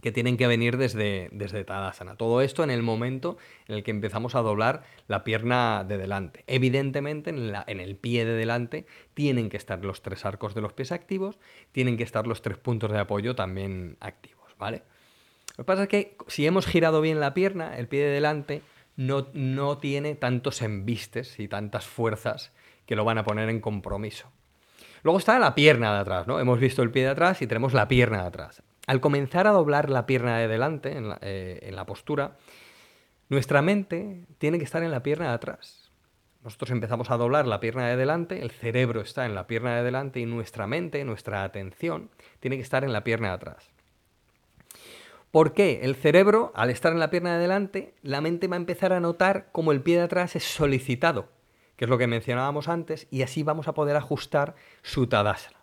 que 0.01 0.13
tienen 0.13 0.39
que 0.39 0.47
venir 0.47 0.79
desde, 0.79 1.29
desde 1.33 1.65
Tadasana. 1.65 2.17
Todo 2.17 2.41
esto 2.41 2.65
en 2.65 2.71
el 2.71 2.83
momento 2.83 3.37
en 3.67 3.75
el 3.75 3.83
que 3.83 3.91
empezamos 3.91 4.35
a 4.35 4.41
doblar 4.41 4.85
la 5.09 5.25
pierna 5.25 5.85
de 5.85 5.99
delante. 5.99 6.45
Evidentemente, 6.47 7.31
en, 7.31 7.53
en, 7.67 7.81
el 7.81 7.97
pie 7.97 8.25
de 8.25 8.33
delante 8.33 8.87
tienen 9.13 9.51
que 9.51 9.59
estar 9.59 9.85
los 9.85 10.01
tres 10.01 10.25
arcos 10.25 10.55
de 10.55 10.63
los 10.63 10.73
pies 10.73 10.93
activos, 10.93 11.39
tienen 11.73 11.99
que 11.99 12.05
estar 12.05 12.27
los 12.27 12.41
tres 12.41 12.57
puntos 12.57 12.91
de 12.93 12.99
apoyo 12.99 13.35
también 13.35 13.99
activos, 14.01 14.55
¿vale? 14.59 14.85
Lo 15.59 15.65
que 15.65 15.67
pasa 15.67 15.83
es 15.83 15.89
que 15.89 16.17
si 16.29 16.47
hemos 16.47 16.67
girado 16.67 17.03
bien 17.03 17.21
la 17.21 17.35
pierna, 17.35 17.77
el 17.77 17.89
pie 17.89 18.05
de 18.05 18.11
delante 18.13 18.63
no, 18.97 19.27
no 19.35 19.77
tiene 19.79 20.15
tantos 20.15 20.63
embistes 20.63 21.39
y 21.39 21.49
tantas 21.49 21.87
fuerzas 21.87 22.53
que 22.91 22.97
lo 22.97 23.05
van 23.05 23.19
a 23.19 23.23
poner 23.23 23.49
en 23.49 23.61
compromiso. 23.61 24.33
Luego 25.05 25.21
está 25.21 25.39
la 25.39 25.55
pierna 25.55 25.95
de 25.95 26.01
atrás, 26.01 26.27
¿no? 26.27 26.41
Hemos 26.41 26.59
visto 26.59 26.83
el 26.83 26.91
pie 26.91 27.05
de 27.05 27.11
atrás 27.11 27.41
y 27.41 27.47
tenemos 27.47 27.73
la 27.73 27.87
pierna 27.87 28.23
de 28.23 28.27
atrás. 28.27 28.65
Al 28.89 29.01
comenzar 29.01 29.47
a 29.47 29.53
doblar 29.53 29.91
la 29.91 30.07
pierna 30.07 30.39
de 30.39 30.49
delante 30.49 30.97
en 30.97 31.09
la, 31.09 31.19
eh, 31.23 31.61
en 31.63 31.77
la 31.77 31.87
postura, 31.87 32.37
nuestra 33.29 33.63
mente 33.63 34.27
tiene 34.39 34.59
que 34.59 34.65
estar 34.65 34.83
en 34.83 34.91
la 34.91 35.05
pierna 35.05 35.29
de 35.29 35.35
atrás. 35.35 35.93
Nosotros 36.43 36.73
empezamos 36.73 37.13
a 37.13 37.17
doblar 37.17 37.47
la 37.47 37.61
pierna 37.61 37.87
de 37.87 37.97
delante, 37.97 38.43
el 38.43 38.51
cerebro 38.51 39.03
está 39.03 39.25
en 39.25 39.37
la 39.37 39.47
pierna 39.47 39.77
de 39.77 39.85
delante 39.85 40.19
y 40.19 40.27
nuestra 40.27 40.67
mente, 40.67 41.05
nuestra 41.05 41.45
atención, 41.45 42.11
tiene 42.41 42.57
que 42.57 42.63
estar 42.63 42.83
en 42.83 42.93
la 42.93 43.05
pierna 43.05 43.29
de 43.29 43.35
atrás. 43.35 43.71
¿Por 45.31 45.53
qué? 45.53 45.83
El 45.85 45.95
cerebro, 45.95 46.51
al 46.57 46.71
estar 46.71 46.93
en 46.93 46.99
la 46.99 47.11
pierna 47.11 47.35
de 47.35 47.43
delante, 47.43 47.95
la 48.03 48.21
mente 48.21 48.49
va 48.49 48.57
a 48.57 48.59
empezar 48.59 48.93
a 48.93 48.99
notar 48.99 49.47
cómo 49.53 49.71
el 49.71 49.81
pie 49.81 49.99
de 49.99 50.03
atrás 50.03 50.35
es 50.35 50.43
solicitado 50.43 51.29
que 51.81 51.87
es 51.87 51.89
lo 51.89 51.97
que 51.97 52.07
mencionábamos 52.07 52.69
antes, 52.69 53.07
y 53.11 53.23
así 53.23 53.43
vamos 53.43 53.67
a 53.67 53.73
poder 53.73 53.97
ajustar 53.97 54.55
su 54.83 55.07
Tadasana. 55.07 55.57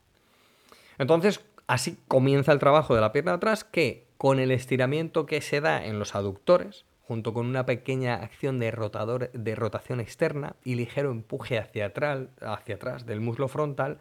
Entonces, 0.98 1.46
así 1.68 2.00
comienza 2.08 2.52
el 2.52 2.58
trabajo 2.58 2.96
de 2.96 3.02
la 3.02 3.12
pierna 3.12 3.34
de 3.34 3.36
atrás, 3.36 3.64
que 3.64 4.08
con 4.18 4.40
el 4.40 4.50
estiramiento 4.50 5.28
que 5.28 5.42
se 5.42 5.62
da 5.62 5.86
en 5.86 6.00
los 6.00 6.16
aductores, 6.16 6.86
junto 7.04 7.36
con 7.36 7.46
una 7.46 7.68
pequeña 7.68 8.16
acción 8.16 8.58
de, 8.58 8.72
rotador, 8.72 9.32
de 9.32 9.54
rotación 9.54 10.00
externa 10.00 10.56
y 10.64 10.74
ligero 10.74 11.12
empuje 11.12 11.60
hacia 11.60 11.86
atrás, 11.86 12.22
hacia 12.42 12.74
atrás 12.74 13.06
del 13.06 13.22
muslo 13.22 13.48
frontal, 13.48 14.00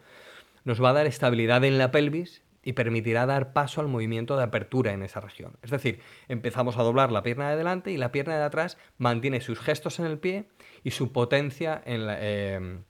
nos 0.63 0.83
va 0.83 0.89
a 0.89 0.93
dar 0.93 1.05
estabilidad 1.05 1.63
en 1.65 1.77
la 1.77 1.91
pelvis 1.91 2.41
y 2.63 2.73
permitirá 2.73 3.27
dar 3.27 3.53
paso 3.53 3.79
al 3.79 3.89
movimiento 3.89 4.37
de 4.37 4.43
apertura 4.43 4.91
en 4.91 5.03
esa 5.03 5.19
región. 5.19 5.53
Es 5.61 5.69
decir, 5.69 5.99
empezamos 6.29 6.77
a 6.77 6.83
doblar 6.83 7.11
la 7.11 7.21
pierna 7.21 7.51
de 7.51 7.57
delante 7.57 7.91
y 7.91 7.97
la 7.97 8.11
pierna 8.11 8.37
de 8.37 8.43
atrás 8.43 8.79
mantiene 8.97 9.39
sus 9.39 9.59
gestos 9.59 9.99
en 9.99 10.05
el 10.07 10.17
pie 10.17 10.47
y 10.87 10.91
su 10.91 11.11
potencia 11.11 11.81
en, 11.85 12.09
em, 12.09 12.83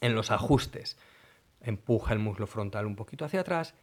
en 0.00 0.14
los 0.14 0.30
ajustes. 0.30 0.96
Empuja 1.60 2.12
el 2.12 2.20
muslo 2.20 2.46
frontal 2.46 2.86
un 2.86 2.94
poquito 2.94 3.24
hacia 3.24 3.40
atrás, 3.40 3.74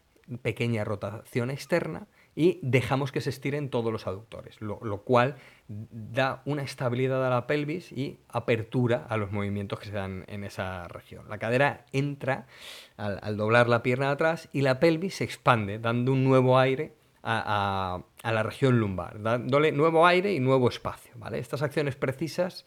pequeña 0.41 0.85
rotación 0.85 1.51
externa 1.51 2.07
y 2.37 2.61
dejamos 2.61 3.11
que 3.11 3.19
se 3.19 3.29
estiren 3.29 3.69
todos 3.69 3.91
los 3.91 4.07
aductores, 4.07 4.61
lo, 4.61 4.79
cual 5.01 5.35
da 5.67 6.41
una 6.45 6.63
estabilidad 6.63 7.27
a 7.27 7.29
la 7.29 7.45
pelvis 7.45 7.91
y 7.91 8.21
apertura 8.29 9.05
a 9.09 9.17
los 9.17 9.33
movimientos 9.33 9.77
que 9.77 9.87
se 9.87 9.91
dan 9.91 10.23
en 10.27 10.45
esa 10.45 10.87
región. 10.87 11.27
La 11.27 11.37
cadera 11.37 11.85
entra 11.91 12.47
al, 12.95 13.35
doblar 13.35 13.67
la 13.67 13.83
pierna 13.83 14.05
de 14.05 14.13
atrás 14.13 14.47
y 14.53 14.61
la 14.61 14.79
pelvis 14.79 15.15
se 15.15 15.25
expande, 15.25 15.79
dando 15.79 16.13
un 16.13 16.23
nuevo 16.23 16.57
aire 16.57 16.93
a, 17.23 18.03
la 18.23 18.43
región 18.43 18.79
lumbar, 18.79 19.21
dándole 19.21 19.73
nuevo 19.73 20.07
aire 20.07 20.31
y 20.31 20.39
nuevo 20.39 20.69
espacio. 20.69 21.11
¿vale? 21.17 21.39
Estas 21.39 21.61
acciones 21.61 21.97
precisas 21.97 22.65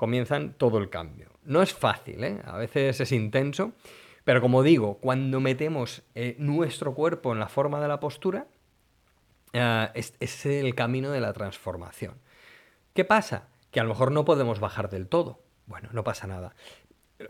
comienzan 0.00 0.54
todo 0.54 0.78
el 0.78 0.88
cambio. 0.88 1.28
No 1.44 1.60
es 1.60 1.74
fácil, 1.74 2.24
¿eh? 2.24 2.40
a 2.44 2.56
veces 2.56 3.00
es 3.00 3.12
intenso, 3.12 3.72
pero 4.24 4.40
como 4.40 4.62
digo, 4.62 4.98
cuando 4.98 5.40
metemos 5.40 6.02
eh, 6.14 6.36
nuestro 6.38 6.94
cuerpo 6.94 7.32
en 7.32 7.38
la 7.38 7.48
forma 7.48 7.80
de 7.80 7.88
la 7.88 8.00
postura, 8.00 8.46
Ah, 9.54 9.90
es, 9.94 10.46
el 10.46 10.74
camino 10.74 11.10
de 11.10 11.20
la 11.20 11.32
transformación. 11.32 12.20
¿Qué 12.94 13.04
pasa? 13.04 13.48
Que 13.70 13.80
a 13.80 13.82
lo 13.82 13.90
mejor 13.90 14.12
no 14.12 14.24
podemos 14.24 14.60
bajar 14.60 14.90
del 14.90 15.08
todo. 15.08 15.40
Bueno, 15.66 15.88
no 15.92 16.04
pasa 16.04 16.26
nada. 16.26 16.54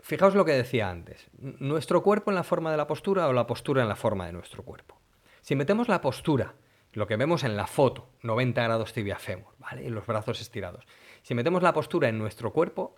Fijaos 0.01 0.35
lo 0.35 0.45
que 0.45 0.53
decía 0.53 0.89
antes. 0.89 1.29
Nuestro 1.37 2.01
cuerpo 2.03 2.31
en 2.31 2.35
la 2.35 2.43
forma 2.43 2.71
de 2.71 2.77
la 2.77 2.87
postura 2.87 3.27
o 3.27 3.33
la 3.33 3.47
postura 3.47 3.81
en 3.81 3.89
la 3.89 3.95
forma 3.95 4.25
de 4.25 4.33
nuestro 4.33 4.63
cuerpo. 4.63 4.99
Si 5.41 5.55
metemos 5.55 5.87
la 5.87 6.01
postura, 6.01 6.53
lo 6.93 7.07
que 7.07 7.17
vemos 7.17 7.43
en 7.43 7.57
la 7.57 7.67
foto, 7.67 8.09
90 8.21 8.63
grados 8.63 8.93
tibia 8.93 9.17
fémur, 9.17 9.53
¿vale? 9.57 9.83
Y 9.83 9.89
los 9.89 10.05
brazos 10.05 10.39
estirados. 10.39 10.85
Si 11.21 11.35
metemos 11.35 11.63
la 11.63 11.73
postura 11.73 12.09
en 12.09 12.17
nuestro 12.17 12.51
cuerpo, 12.51 12.95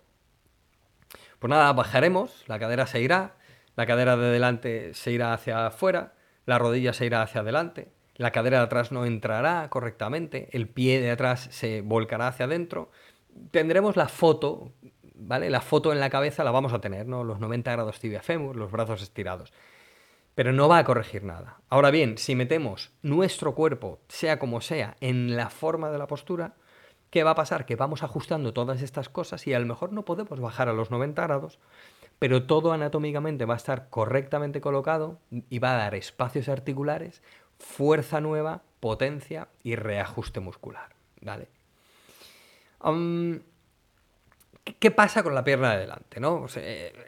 pues 1.38 1.50
nada, 1.50 1.72
bajaremos, 1.72 2.44
la 2.48 2.58
cadera 2.58 2.86
se 2.86 3.00
irá, 3.00 3.36
la 3.76 3.86
cadera 3.86 4.16
de 4.16 4.30
delante 4.30 4.94
se 4.94 5.12
irá 5.12 5.34
hacia 5.34 5.66
afuera, 5.66 6.14
la 6.46 6.58
rodilla 6.58 6.92
se 6.92 7.06
irá 7.06 7.22
hacia 7.22 7.42
adelante, 7.42 7.92
la 8.16 8.30
cadera 8.30 8.58
de 8.58 8.64
atrás 8.64 8.92
no 8.92 9.04
entrará 9.06 9.68
correctamente, 9.68 10.48
el 10.52 10.68
pie 10.68 11.00
de 11.00 11.10
atrás 11.10 11.48
se 11.50 11.80
volcará 11.80 12.28
hacia 12.28 12.46
adentro. 12.46 12.90
Tendremos 13.50 13.96
la 13.96 14.08
foto, 14.08 14.72
¿vale? 15.14 15.50
La 15.50 15.60
foto 15.60 15.92
en 15.92 16.00
la 16.00 16.10
cabeza 16.10 16.44
la 16.44 16.52
vamos 16.52 16.72
a 16.72 16.80
tener, 16.80 17.06
¿no? 17.06 17.24
Los 17.24 17.40
90 17.40 17.72
grados 17.72 17.98
tibia 17.98 18.22
fémur, 18.22 18.56
los 18.56 18.70
brazos 18.70 19.02
estirados. 19.02 19.52
Pero 20.36 20.52
no 20.52 20.68
va 20.68 20.78
a 20.78 20.84
corregir 20.84 21.24
nada. 21.24 21.60
Ahora 21.68 21.90
bien, 21.90 22.18
si 22.18 22.34
metemos 22.34 22.92
nuestro 23.02 23.54
cuerpo, 23.54 24.00
sea 24.08 24.38
como 24.38 24.60
sea, 24.60 24.96
en 25.00 25.36
la 25.36 25.50
forma 25.50 25.90
de 25.90 25.98
la 25.98 26.06
postura, 26.06 26.54
¿qué 27.14 27.22
va 27.22 27.30
a 27.30 27.36
pasar? 27.36 27.64
Que 27.64 27.76
vamos 27.76 28.02
ajustando 28.02 28.52
todas 28.52 28.82
estas 28.82 29.08
cosas 29.08 29.46
y 29.46 29.54
a 29.54 29.60
lo 29.60 29.66
mejor 29.66 29.92
no 29.92 30.04
podemos 30.04 30.40
bajar 30.40 30.68
a 30.68 30.72
los 30.72 30.90
90 30.90 31.22
grados, 31.22 31.60
pero 32.18 32.42
todo 32.42 32.72
anatómicamente 32.72 33.44
va 33.44 33.54
a 33.54 33.56
estar 33.56 33.88
correctamente 33.88 34.60
colocado 34.60 35.20
y 35.30 35.60
va 35.60 35.74
a 35.74 35.76
dar 35.76 35.94
espacios 35.94 36.48
articulares, 36.48 37.22
fuerza 37.60 38.20
nueva, 38.20 38.62
potencia 38.80 39.46
y 39.62 39.76
reajuste 39.76 40.40
muscular. 40.40 40.96
¿vale? 41.20 41.46
¿Qué 44.64 44.90
pasa 44.90 45.22
con 45.22 45.34
la 45.34 45.44
pierna 45.44 45.74
de 45.74 45.80
delante? 45.80 46.20
¿no? 46.20 46.46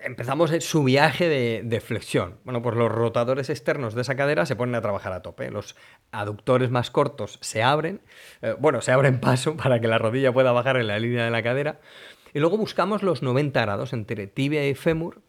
empezamos 0.03 0.51
su 0.61 0.85
viaje 0.85 1.29
de, 1.63 1.81
flexión. 1.81 2.37
Bueno, 2.45 2.61
pues 2.61 2.77
los 2.77 2.93
rotadores 2.93 3.49
externos 3.49 3.95
de 3.95 4.03
esa 4.03 4.15
cadera 4.15 4.45
se 4.45 4.57
ponen 4.57 4.75
a 4.75 4.83
trabajar 4.83 5.15
a 5.15 5.23
tope. 5.23 5.51
Los 5.51 5.75
aductores 6.13 6.71
más 6.71 6.91
cortos 6.91 7.39
se 7.41 7.63
abren, 7.63 8.03
eh, 8.43 8.55
bueno, 8.59 8.83
se 8.83 8.93
abren 8.93 9.21
paso 9.21 9.57
para 9.63 9.81
que 9.81 9.89
la 9.89 9.97
rodilla 9.97 10.33
pueda 10.33 10.53
bajar 10.53 10.77
en 10.77 10.87
la 10.87 10.99
línea 10.99 11.25
de 11.25 11.31
la 11.31 11.43
cadera. 11.43 11.81
Y 12.35 12.41
luego 12.41 12.59
buscamos 12.59 13.03
los 13.03 13.23
90 13.23 13.59
grados 13.63 13.95
entre 13.95 14.27
tibia 14.27 14.69
y 14.69 14.75
fémur 14.75 15.23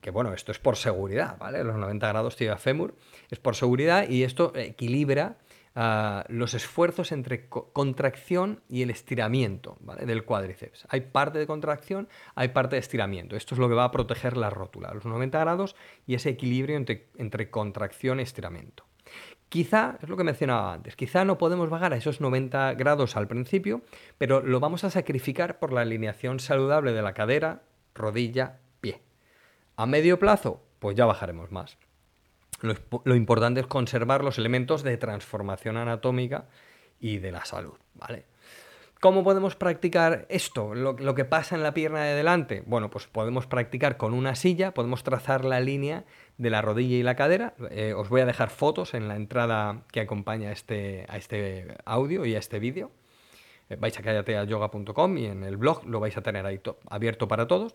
que 0.00 0.10
bueno, 0.10 0.34
esto 0.34 0.52
es 0.52 0.58
por 0.58 0.76
seguridad, 0.76 1.38
¿vale? 1.38 1.64
Los 1.64 1.76
90 1.76 2.06
grados 2.08 2.36
tibia 2.36 2.58
fémur 2.58 2.94
es 3.30 3.38
por 3.38 3.56
seguridad 3.56 4.08
y 4.08 4.24
esto 4.24 4.52
equilibra 4.54 5.36
ah, 5.74 6.24
los 6.28 6.54
esfuerzos 6.54 7.12
entre 7.12 7.48
contracción 7.48 8.62
y 8.68 8.82
el 8.82 8.90
estiramiento 8.90 9.78
del 10.04 10.24
cuádriceps. 10.24 10.86
Hay 10.88 11.02
parte 11.02 11.38
de 11.38 11.46
contracción, 11.46 12.08
hay 12.34 12.48
parte 12.48 12.76
de 12.76 12.80
estiramiento. 12.80 13.36
Esto 13.36 13.54
es 13.54 13.58
lo 13.58 13.68
que 13.68 13.74
va 13.74 13.84
a 13.84 13.90
proteger 13.90 14.36
la 14.36 14.50
rótula, 14.50 14.92
los 14.94 15.04
90 15.04 15.38
grados 15.38 15.76
y 16.06 16.14
ese 16.14 16.30
equilibrio 16.30 16.76
entre, 16.76 17.08
entre 17.16 17.50
contracción 17.50 18.20
y 18.20 18.22
estiramiento. 18.22 18.84
Quizá, 19.48 19.98
es 20.02 20.08
lo 20.08 20.16
que 20.16 20.24
mencionaba 20.24 20.72
antes, 20.72 20.96
quizá 20.96 21.26
no 21.26 21.36
podemos 21.36 21.68
bajar 21.68 21.92
a 21.92 21.96
esos 21.96 22.22
90 22.22 22.72
grados 22.74 23.16
al 23.16 23.28
principio, 23.28 23.82
pero 24.16 24.40
lo 24.40 24.60
vamos 24.60 24.84
a 24.84 24.90
sacrificar 24.90 25.58
por 25.58 25.74
la 25.74 25.82
alineación 25.82 26.40
saludable 26.40 26.92
de 26.92 27.02
la 27.02 27.12
cadera, 27.12 27.62
rodilla, 27.94 28.60
a 29.76 29.86
medio 29.86 30.18
plazo, 30.18 30.62
pues 30.78 30.96
ya 30.96 31.06
bajaremos 31.06 31.50
más. 31.50 31.78
Lo, 32.60 33.14
importante 33.16 33.60
es 33.60 33.66
conservar 33.66 34.22
los 34.22 34.38
elementos 34.38 34.82
de 34.82 34.96
transformación 34.96 35.76
anatómica 35.76 36.46
y 37.00 37.18
de 37.18 37.32
la 37.32 37.44
salud, 37.44 37.74
¿vale? 37.94 38.24
¿Cómo 39.00 39.24
podemos 39.24 39.56
practicar 39.56 40.26
esto? 40.28 40.76
Lo, 40.76 41.14
que 41.16 41.24
pasa 41.24 41.56
en 41.56 41.64
la 41.64 41.74
pierna 41.74 42.04
de 42.04 42.14
delante. 42.14 42.62
Bueno, 42.66 42.88
pues 42.88 43.08
podemos 43.08 43.48
practicar 43.48 43.96
con 43.96 44.14
una 44.14 44.36
silla, 44.36 44.74
podemos 44.74 45.02
trazar 45.02 45.44
la 45.44 45.58
línea 45.58 46.04
de 46.38 46.50
la 46.50 46.62
rodilla 46.62 46.96
y 46.96 47.02
la 47.02 47.16
cadera. 47.16 47.54
Eh, 47.70 47.94
os 47.96 48.08
voy 48.08 48.20
a 48.20 48.26
dejar 48.26 48.50
fotos 48.50 48.94
en 48.94 49.08
la 49.08 49.16
entrada 49.16 49.82
que 49.90 49.98
acompaña 49.98 50.50
a 50.50 50.52
este, 50.52 51.04
a 51.08 51.16
este 51.16 51.76
audio 51.84 52.24
y 52.26 52.36
a 52.36 52.38
este 52.38 52.60
vídeo. 52.60 52.92
Eh, 53.68 53.76
vais 53.76 53.98
a 53.98 54.02
callateayoga.com 54.02 55.18
y 55.18 55.26
en 55.26 55.42
el 55.42 55.56
blog 55.56 55.84
lo 55.84 55.98
vais 55.98 56.16
a 56.16 56.22
tener 56.22 56.46
ahí 56.46 56.60
abierto 56.88 57.26
para 57.26 57.48
todos. 57.48 57.74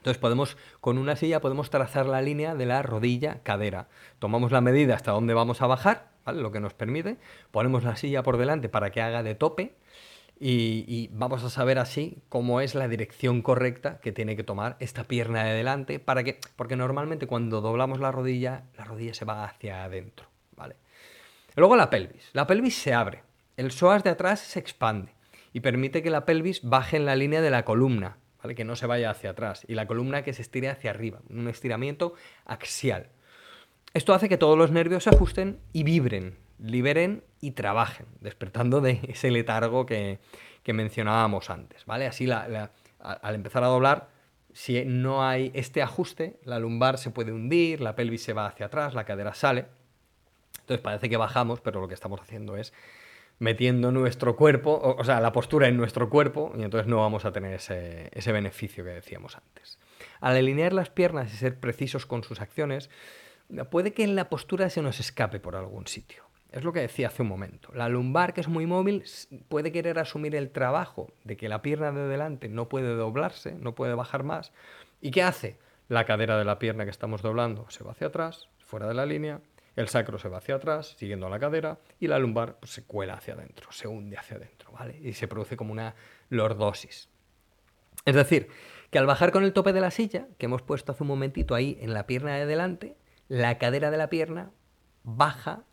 Entonces 0.00 0.18
podemos, 0.18 0.56
con 0.80 0.96
una 0.96 1.14
silla 1.14 1.42
podemos 1.42 1.68
trazar 1.68 2.06
la 2.06 2.22
línea 2.22 2.54
de 2.54 2.64
la 2.64 2.80
rodilla, 2.80 3.40
cadera. 3.42 3.88
Tomamos 4.18 4.50
la 4.50 4.62
medida 4.62 4.94
hasta 4.94 5.12
donde 5.12 5.34
vamos 5.34 5.60
a 5.60 5.66
bajar, 5.66 6.08
¿vale? 6.24 6.40
lo 6.40 6.50
que 6.52 6.60
nos 6.60 6.72
permite, 6.72 7.18
ponemos 7.50 7.84
la 7.84 7.96
silla 7.96 8.22
por 8.22 8.38
delante 8.38 8.70
para 8.70 8.90
que 8.90 9.02
haga 9.02 9.22
de 9.22 9.34
tope 9.34 9.74
y, 10.42 11.10
vamos 11.12 11.44
a 11.44 11.50
saber 11.50 11.78
así 11.78 12.22
cómo 12.30 12.62
es 12.62 12.74
la 12.74 12.88
dirección 12.88 13.42
correcta 13.42 14.00
que 14.00 14.10
tiene 14.10 14.36
que 14.36 14.42
tomar 14.42 14.76
esta 14.80 15.04
pierna 15.04 15.44
de 15.44 15.52
delante 15.52 15.98
para 15.98 16.24
que, 16.24 16.40
porque 16.56 16.76
normalmente 16.76 17.26
cuando 17.26 17.60
doblamos 17.60 18.00
la 18.00 18.10
rodilla, 18.10 18.64
la 18.78 18.84
rodilla 18.84 19.12
se 19.12 19.26
va 19.26 19.44
hacia 19.44 19.84
adentro, 19.84 20.26
¿vale? 20.56 20.76
Luego 21.56 21.76
la 21.76 21.90
pelvis. 21.90 22.30
La 22.32 22.46
pelvis 22.46 22.74
se 22.74 22.94
abre, 22.94 23.22
el 23.58 23.70
psoas 23.70 24.02
de 24.02 24.08
atrás 24.08 24.40
se 24.40 24.58
expande 24.58 25.12
y 25.52 25.60
permite 25.60 26.02
que 26.02 26.08
la 26.08 26.24
pelvis 26.24 26.62
baje 26.62 26.96
en 26.96 27.04
la 27.04 27.16
línea 27.16 27.42
de 27.42 27.50
la 27.50 27.66
columna, 27.66 28.16
Que 28.42 28.64
no 28.64 28.74
se 28.74 28.86
vaya 28.86 29.10
hacia 29.10 29.30
atrás 29.30 29.64
y 29.68 29.74
la 29.74 29.86
columna 29.86 30.22
que 30.22 30.32
se 30.32 30.42
estire 30.42 30.68
hacia 30.68 30.90
arriba, 30.90 31.20
un 31.28 31.48
estiramiento 31.48 32.14
axial. 32.46 33.08
Esto 33.92 34.14
hace 34.14 34.28
que 34.28 34.38
todos 34.38 34.56
los 34.56 34.70
nervios 34.70 35.04
se 35.04 35.10
ajusten 35.10 35.58
y 35.72 35.82
vibren, 35.82 36.38
liberen 36.58 37.24
y 37.40 37.52
trabajen, 37.52 38.06
despertando 38.20 38.80
de 38.80 39.00
ese 39.08 39.30
letargo 39.30 39.86
que, 39.86 40.18
mencionábamos 40.72 41.50
antes, 41.50 41.84
¿vale? 41.84 42.06
Así 42.06 42.30
al 42.30 43.34
empezar 43.34 43.64
a 43.64 43.66
doblar, 43.66 44.08
si 44.52 44.84
no 44.84 45.26
hay 45.26 45.50
este 45.54 45.82
ajuste, 45.82 46.38
la 46.44 46.60
lumbar 46.60 46.96
se 46.96 47.10
puede 47.10 47.32
hundir, 47.32 47.80
la 47.80 47.96
pelvis 47.96 48.22
se 48.22 48.32
va 48.32 48.46
hacia 48.46 48.66
atrás, 48.66 48.94
la 48.94 49.04
cadera 49.04 49.34
sale. 49.34 49.66
Entonces 50.60 50.80
parece 50.80 51.08
que 51.08 51.16
bajamos, 51.16 51.60
pero 51.60 51.80
lo 51.80 51.88
que 51.88 51.94
estamos 51.94 52.20
haciendo 52.20 52.56
es 52.56 52.72
metiendo 53.40 53.90
nuestro 53.90 54.36
cuerpo, 54.36 54.80
o, 54.98 55.02
sea, 55.02 55.20
la 55.20 55.32
postura 55.32 55.66
en 55.66 55.76
nuestro 55.76 56.08
cuerpo, 56.08 56.52
y 56.56 56.62
entonces 56.62 56.86
no 56.86 56.98
vamos 56.98 57.24
a 57.24 57.32
tener 57.32 57.54
ese, 57.54 58.10
ese 58.12 58.32
beneficio 58.32 58.84
que 58.84 58.90
decíamos 58.90 59.36
antes. 59.36 59.78
Al 60.20 60.36
alinear 60.36 60.72
las 60.72 60.90
piernas 60.90 61.32
y 61.32 61.36
ser 61.36 61.58
precisos 61.58 62.06
con 62.06 62.22
sus 62.22 62.40
acciones, 62.40 62.90
puede 63.70 63.92
que 63.92 64.04
en 64.04 64.14
la 64.14 64.28
postura 64.28 64.68
se 64.68 64.82
nos 64.82 65.00
escape 65.00 65.40
por 65.40 65.56
algún 65.56 65.86
sitio. 65.86 66.24
Es 66.52 66.64
lo 66.64 66.72
que 66.72 66.80
decía 66.80 67.08
hace 67.08 67.22
un 67.22 67.28
momento. 67.28 67.72
La 67.74 67.88
lumbar, 67.88 68.34
que 68.34 68.40
es 68.42 68.48
muy 68.48 68.66
móvil, 68.66 69.04
puede 69.48 69.72
querer 69.72 69.98
asumir 69.98 70.34
el 70.34 70.50
trabajo 70.50 71.12
de 71.24 71.36
que 71.36 71.48
la 71.48 71.62
pierna 71.62 71.92
de 71.92 72.08
delante 72.08 72.48
no 72.48 72.68
puede 72.68 72.94
doblarse, 72.94 73.52
no 73.52 73.74
puede 73.74 73.94
bajar 73.94 74.22
más. 74.24 74.52
¿Y 75.00 75.12
qué 75.12 75.22
hace? 75.22 75.58
La 75.88 76.04
cadera 76.04 76.38
de 76.38 76.44
la 76.44 76.58
pierna 76.58 76.84
que 76.84 76.90
estamos 76.90 77.22
doblando 77.22 77.66
se 77.70 77.84
va 77.84 77.92
hacia 77.92 78.08
atrás, 78.08 78.48
fuera 78.58 78.86
de 78.86 78.94
la 78.94 79.06
línea, 79.06 79.40
el 79.76 79.88
sacro 79.88 80.18
se 80.18 80.28
va 80.28 80.38
hacia 80.38 80.56
atrás, 80.56 80.94
siguiendo 80.98 81.28
la 81.28 81.38
cadera, 81.38 81.78
y 81.98 82.06
la 82.06 82.18
lumbar 82.18 82.56
pues, 82.60 82.72
se 82.72 82.84
cuela 82.84 83.14
hacia 83.14 83.34
adentro, 83.34 83.70
se 83.72 83.88
hunde 83.88 84.16
hacia 84.16 84.36
adentro, 84.36 84.72
¿vale? 84.72 84.98
Y 85.02 85.12
se 85.12 85.28
produce 85.28 85.56
como 85.56 85.72
una 85.72 85.94
lordosis. 86.28 87.08
Es 88.04 88.14
decir, 88.14 88.48
que 88.90 88.98
al 88.98 89.06
bajar 89.06 89.32
con 89.32 89.44
el 89.44 89.52
tope 89.52 89.72
de 89.72 89.80
la 89.80 89.90
silla, 89.90 90.26
que 90.38 90.46
hemos 90.46 90.62
puesto 90.62 90.92
hace 90.92 91.02
un 91.02 91.08
momentito 91.08 91.54
ahí 91.54 91.78
en 91.80 91.94
la 91.94 92.06
pierna 92.06 92.36
de 92.36 92.46
delante, 92.46 92.96
la 93.28 93.58
cadera 93.58 93.90
de 93.90 93.98
la 93.98 94.10
pierna 94.10 94.50
baja 95.02 95.64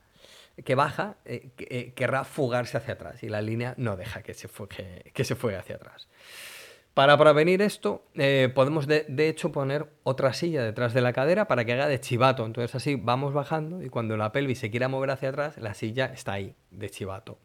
que 0.64 0.76
baja 0.76 1.18
eh, 1.26 1.52
eh, 1.60 1.94
querrá 1.94 2.24
fugarse 2.24 2.78
hacia 2.78 2.96
atrás 2.96 3.22
y 3.24 3.30
la 3.30 3.42
línea 3.42 3.76
no 3.78 3.96
deja 3.96 4.24
que 4.24 4.34
se 4.34 4.48
fugue, 4.48 5.12
que 5.14 5.24
se 5.24 5.34
hacia 5.34 5.76
atrás. 5.76 6.08
Para 6.98 7.16
prevenir 7.16 7.62
esto, 7.62 8.08
eh, 8.16 8.52
podemos 8.56 8.88
de, 8.88 9.06
hecho 9.20 9.52
poner 9.52 9.86
otra 10.02 10.34
silla 10.34 10.64
detrás 10.64 10.96
de 10.96 11.02
la 11.02 11.14
cadera 11.14 11.48
para 11.48 11.64
que 11.64 11.74
haga 11.74 11.88
de 11.88 12.00
chivato. 12.00 12.44
Entonces 12.44 12.74
así 12.74 12.96
vamos 12.96 13.36
bajando 13.36 13.84
y 13.84 13.90
cuando 13.90 14.18
la 14.18 14.32
pelvis 14.32 14.58
se 14.58 14.72
quiera 14.72 14.88
mover 14.88 15.12
hacia 15.12 15.30
atrás, 15.30 15.60
la 15.60 15.76
silla 15.76 16.08
está 16.08 16.34
ahí, 16.34 16.56
de 16.72 16.90
chivato. 16.90 17.38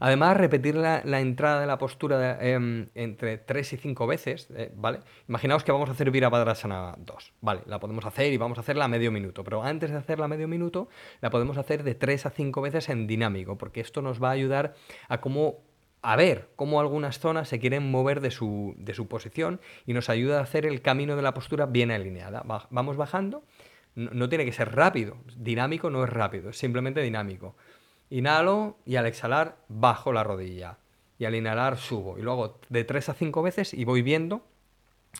Además, 0.00 0.36
repetir 0.36 0.74
la, 0.74 1.00
entrada 1.20 1.60
de 1.60 1.68
la 1.68 1.78
postura 1.78 2.38
em, 2.40 2.88
entre 2.96 3.38
3 3.38 3.72
y 3.74 3.76
5 3.76 4.06
veces, 4.08 4.48
eh, 4.56 4.72
¿vale? 4.74 4.98
Imaginaos 5.28 5.62
que 5.62 5.70
vamos 5.70 5.88
a 5.88 5.92
hacer 5.92 6.10
Virabhadrasana 6.10 6.96
2, 6.98 7.34
¿vale? 7.40 7.60
La 7.66 7.78
podemos 7.78 8.04
hacer 8.04 8.32
y 8.32 8.36
vamos 8.36 8.58
a 8.58 8.62
hacerla 8.62 8.86
a 8.86 8.88
medio 8.88 9.12
minuto, 9.12 9.44
pero 9.44 9.62
antes 9.62 9.92
de 9.92 9.96
hacerla 9.96 10.24
a 10.24 10.28
medio 10.28 10.48
minuto, 10.48 10.88
la 11.20 11.30
podemos 11.30 11.56
hacer 11.56 11.84
de 11.84 11.94
3 11.94 12.26
a 12.26 12.30
5 12.30 12.60
veces 12.62 12.88
en 12.88 13.06
dinámico, 13.06 13.58
porque 13.58 13.80
esto 13.80 14.02
nos 14.02 14.20
va 14.20 14.30
a 14.30 14.32
ayudar 14.32 14.74
a 15.08 15.20
cómo 15.20 15.67
a 16.02 16.16
ver 16.16 16.48
cómo 16.56 16.80
algunas 16.80 17.18
zonas 17.18 17.48
se 17.48 17.58
quieren 17.58 17.90
mover 17.90 18.20
de 18.20 18.30
su, 18.30 18.74
de 18.78 18.94
su, 18.94 19.08
posición 19.08 19.60
y 19.86 19.92
nos 19.92 20.08
ayuda 20.08 20.38
a 20.38 20.42
hacer 20.42 20.66
el 20.66 20.80
camino 20.80 21.16
de 21.16 21.22
la 21.22 21.34
postura 21.34 21.66
bien 21.66 21.90
alineada. 21.90 22.42
vamos 22.70 22.96
bajando, 22.96 23.42
no, 23.94 24.28
tiene 24.28 24.44
que 24.44 24.52
ser 24.52 24.74
rápido, 24.74 25.16
dinámico 25.36 25.90
no 25.90 26.04
es 26.04 26.10
rápido, 26.10 26.50
es 26.50 26.58
simplemente 26.58 27.02
dinámico. 27.02 27.56
Inhalo 28.10 28.78
y 28.86 28.96
al 28.96 29.06
exhalar 29.06 29.56
bajo 29.68 30.12
la 30.12 30.22
rodilla. 30.22 30.78
Y 31.18 31.24
al 31.24 31.34
inhalar 31.34 31.78
subo. 31.78 32.16
Y 32.16 32.22
luego 32.22 32.60
de 32.68 32.84
3 32.84 33.08
a 33.08 33.14
5 33.14 33.42
veces 33.42 33.74
y 33.74 33.84
voy 33.84 34.02
viendo 34.02 34.46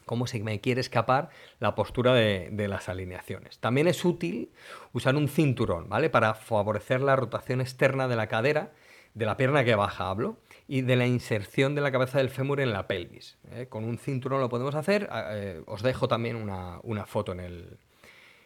cómo 0.05 0.29
se 0.29 0.39
me 0.45 0.61
quiere 0.61 0.81
escapar 0.81 1.31
la 1.59 1.75
postura 1.75 2.15
de, 2.15 2.51
de, 2.53 2.69
las 2.69 2.89
alineaciones. 2.89 3.59
También 3.59 3.89
es 3.89 4.05
útil 4.05 4.53
usar 4.93 5.17
un 5.17 5.29
cinturón, 5.29 5.89
¿vale? 5.89 6.09
Para 6.09 6.35
favorecer 6.35 7.01
la 7.01 7.17
rotación 7.17 7.61
externa 7.61 8.07
de 8.07 8.15
la 8.15 8.29
cadera, 8.29 8.71
de 9.15 9.27
la 9.27 9.37
pierna 9.37 9.65
que 9.65 9.75
baja, 9.75 10.09
hablo, 10.09 10.37
y 10.69 10.83
de 10.83 10.97
la 10.97 11.07
inserción 11.07 11.75
de 11.75 11.81
la 11.81 11.91
cabeza 11.91 12.19
del 12.19 12.29
fémur 12.29 12.61
en 12.61 12.73
la 12.73 12.87
pelvis. 12.87 13.39
¿eh? 13.53 13.67
Con 13.71 13.85
un 13.85 13.97
cinturón 13.97 14.41
lo 14.41 14.51
podemos 14.51 14.75
hacer. 14.75 15.09
Eh, 15.31 15.63
os 15.67 15.83
dejo 15.83 16.07
también 16.07 16.37
una, 16.37 16.79
una 16.83 17.07
foto 17.07 17.33
en 17.33 17.41
el, 17.41 17.79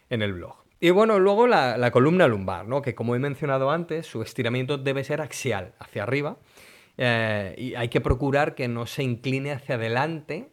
en 0.08 0.22
el 0.22 0.32
blog. 0.32 0.54
Y 0.78 0.90
bueno, 0.90 1.18
luego 1.18 1.48
la, 1.48 1.90
columna 1.90 2.28
lumbar, 2.28 2.66
¿no? 2.66 2.80
que 2.80 2.94
como 2.94 3.16
he 3.16 3.18
mencionado 3.18 3.70
antes, 3.70 4.06
su 4.06 4.22
estiramiento 4.22 4.78
debe 4.78 5.04
ser 5.04 5.20
axial, 5.20 5.74
hacia 5.78 6.04
arriba, 6.04 6.38
eh, 6.96 7.54
y 7.58 7.74
hay 7.74 7.88
que 7.88 8.00
procurar 8.00 8.54
que 8.54 8.68
no 8.68 8.86
se 8.86 9.02
incline 9.02 9.52
hacia 9.52 9.74
adelante 9.74 10.48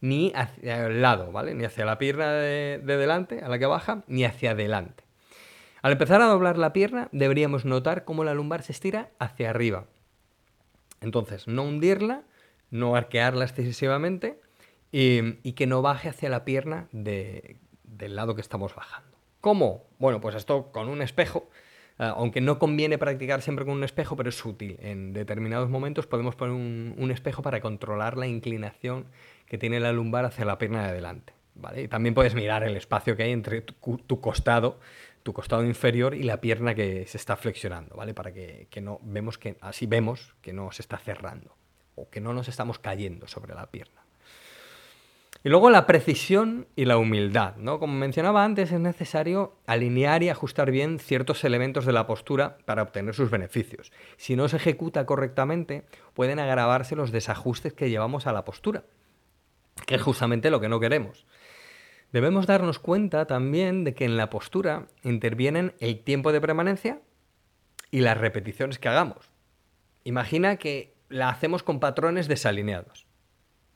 ni 0.00 0.32
hacia 0.34 0.86
el 0.86 1.02
lado, 1.02 1.30
¿vale? 1.30 1.54
Ni 1.54 1.64
hacia 1.64 1.84
la 1.84 1.98
pierna 1.98 2.32
de, 2.32 2.80
de 2.82 2.96
delante, 2.96 3.40
a 3.40 3.48
la 3.48 3.58
que 3.58 3.66
baja, 3.66 4.02
ni 4.06 4.24
hacia 4.24 4.52
adelante. 4.52 5.04
Al 5.82 5.92
empezar 5.92 6.22
a 6.22 6.26
doblar 6.26 6.56
la 6.56 6.72
pierna, 6.72 7.08
deberíamos 7.12 7.64
notar 7.64 8.04
cómo 8.04 8.24
la 8.24 8.34
lumbar 8.34 8.62
se 8.62 8.72
estira 8.72 9.10
hacia 9.18 9.50
arriba. 9.50 9.86
Entonces, 11.00 11.46
no 11.48 11.62
hundirla, 11.62 12.22
no 12.70 12.94
arquearla 12.94 13.44
excesivamente 13.44 14.40
y, 14.92 15.52
que 15.52 15.66
no 15.66 15.82
baje 15.82 16.08
hacia 16.08 16.28
la 16.28 16.44
pierna 16.44 16.88
de, 16.92 17.56
del 17.84 18.16
lado 18.16 18.34
que 18.34 18.40
estamos 18.40 18.74
bajando. 18.74 19.16
¿Cómo? 19.40 19.84
Bueno, 19.98 20.20
pues 20.20 20.34
esto 20.34 20.70
con 20.72 20.88
un 20.88 21.02
espejo, 21.02 21.48
eh, 21.98 22.10
aunque 22.14 22.40
no 22.40 22.58
conviene 22.58 22.98
practicar 22.98 23.42
siempre 23.42 23.64
con 23.64 23.74
un 23.74 23.84
espejo, 23.84 24.16
pero 24.16 24.28
es 24.28 24.44
útil. 24.44 24.76
En 24.80 25.12
determinados 25.12 25.70
momentos 25.70 26.06
podemos 26.06 26.34
poner 26.36 26.54
un, 26.54 27.10
espejo 27.10 27.42
para 27.42 27.60
controlar 27.60 28.16
la 28.16 28.26
inclinación 28.26 29.06
que 29.46 29.58
tiene 29.58 29.80
la 29.80 29.92
lumbar 29.92 30.24
hacia 30.24 30.44
la 30.44 30.58
pierna 30.58 30.82
de 30.82 30.90
adelante. 30.90 31.32
¿vale? 31.54 31.82
Y 31.82 31.88
también 31.88 32.14
puedes 32.14 32.34
mirar 32.34 32.62
el 32.64 32.76
espacio 32.76 33.16
que 33.16 33.24
hay 33.24 33.32
entre 33.32 33.62
tu, 33.62 34.20
costado, 34.20 34.78
tu 35.22 35.32
costado 35.32 35.64
inferior 35.64 36.14
y 36.14 36.22
la 36.22 36.40
pierna 36.40 36.74
que 36.74 37.06
se 37.06 37.16
está 37.16 37.36
flexionando, 37.36 37.96
¿vale? 37.96 38.14
Para 38.14 38.32
que, 38.32 38.68
que 38.70 38.80
no 38.80 39.00
vemos 39.02 39.38
que 39.38 39.56
así 39.60 39.86
vemos 39.86 40.34
que 40.40 40.52
no 40.52 40.72
se 40.72 40.82
está 40.82 40.98
cerrando 40.98 41.56
o 41.94 42.08
que 42.08 42.20
no 42.20 42.32
nos 42.32 42.48
estamos 42.48 42.78
cayendo 42.78 43.26
sobre 43.28 43.54
la 43.54 43.66
pierna. 43.66 44.00
Y 45.42 45.48
luego 45.48 45.70
la 45.70 45.86
precisión 45.86 46.66
y 46.76 46.84
la 46.84 46.98
humildad. 46.98 47.56
¿no? 47.56 47.78
Como 47.78 47.94
mencionaba 47.94 48.44
antes, 48.44 48.72
es 48.72 48.80
necesario 48.80 49.56
alinear 49.66 50.22
y 50.22 50.28
ajustar 50.28 50.70
bien 50.70 50.98
ciertos 50.98 51.44
elementos 51.44 51.86
de 51.86 51.92
la 51.92 52.06
postura 52.06 52.58
para 52.66 52.82
obtener 52.82 53.14
sus 53.14 53.30
beneficios. 53.30 53.90
Si 54.18 54.36
no 54.36 54.48
se 54.48 54.56
ejecuta 54.56 55.06
correctamente, 55.06 55.84
pueden 56.12 56.40
agravarse 56.40 56.94
los 56.94 57.10
desajustes 57.10 57.72
que 57.72 57.88
llevamos 57.88 58.26
a 58.26 58.32
la 58.32 58.44
postura, 58.44 58.84
que 59.86 59.94
es 59.94 60.02
justamente 60.02 60.50
lo 60.50 60.60
que 60.60 60.68
no 60.68 60.78
queremos. 60.78 61.24
Debemos 62.12 62.46
darnos 62.46 62.78
cuenta 62.78 63.26
también 63.26 63.84
de 63.84 63.94
que 63.94 64.04
en 64.04 64.16
la 64.16 64.30
postura 64.30 64.86
intervienen 65.02 65.74
el 65.78 66.02
tiempo 66.02 66.32
de 66.32 66.40
permanencia 66.40 67.00
y 67.90 68.00
las 68.00 68.18
repeticiones 68.18 68.78
que 68.78 68.88
hagamos. 68.88 69.30
Imagina 70.04 70.56
que 70.56 70.94
la 71.08 71.28
hacemos 71.28 71.62
con 71.62 71.78
patrones 71.78 72.26
desalineados. 72.26 73.06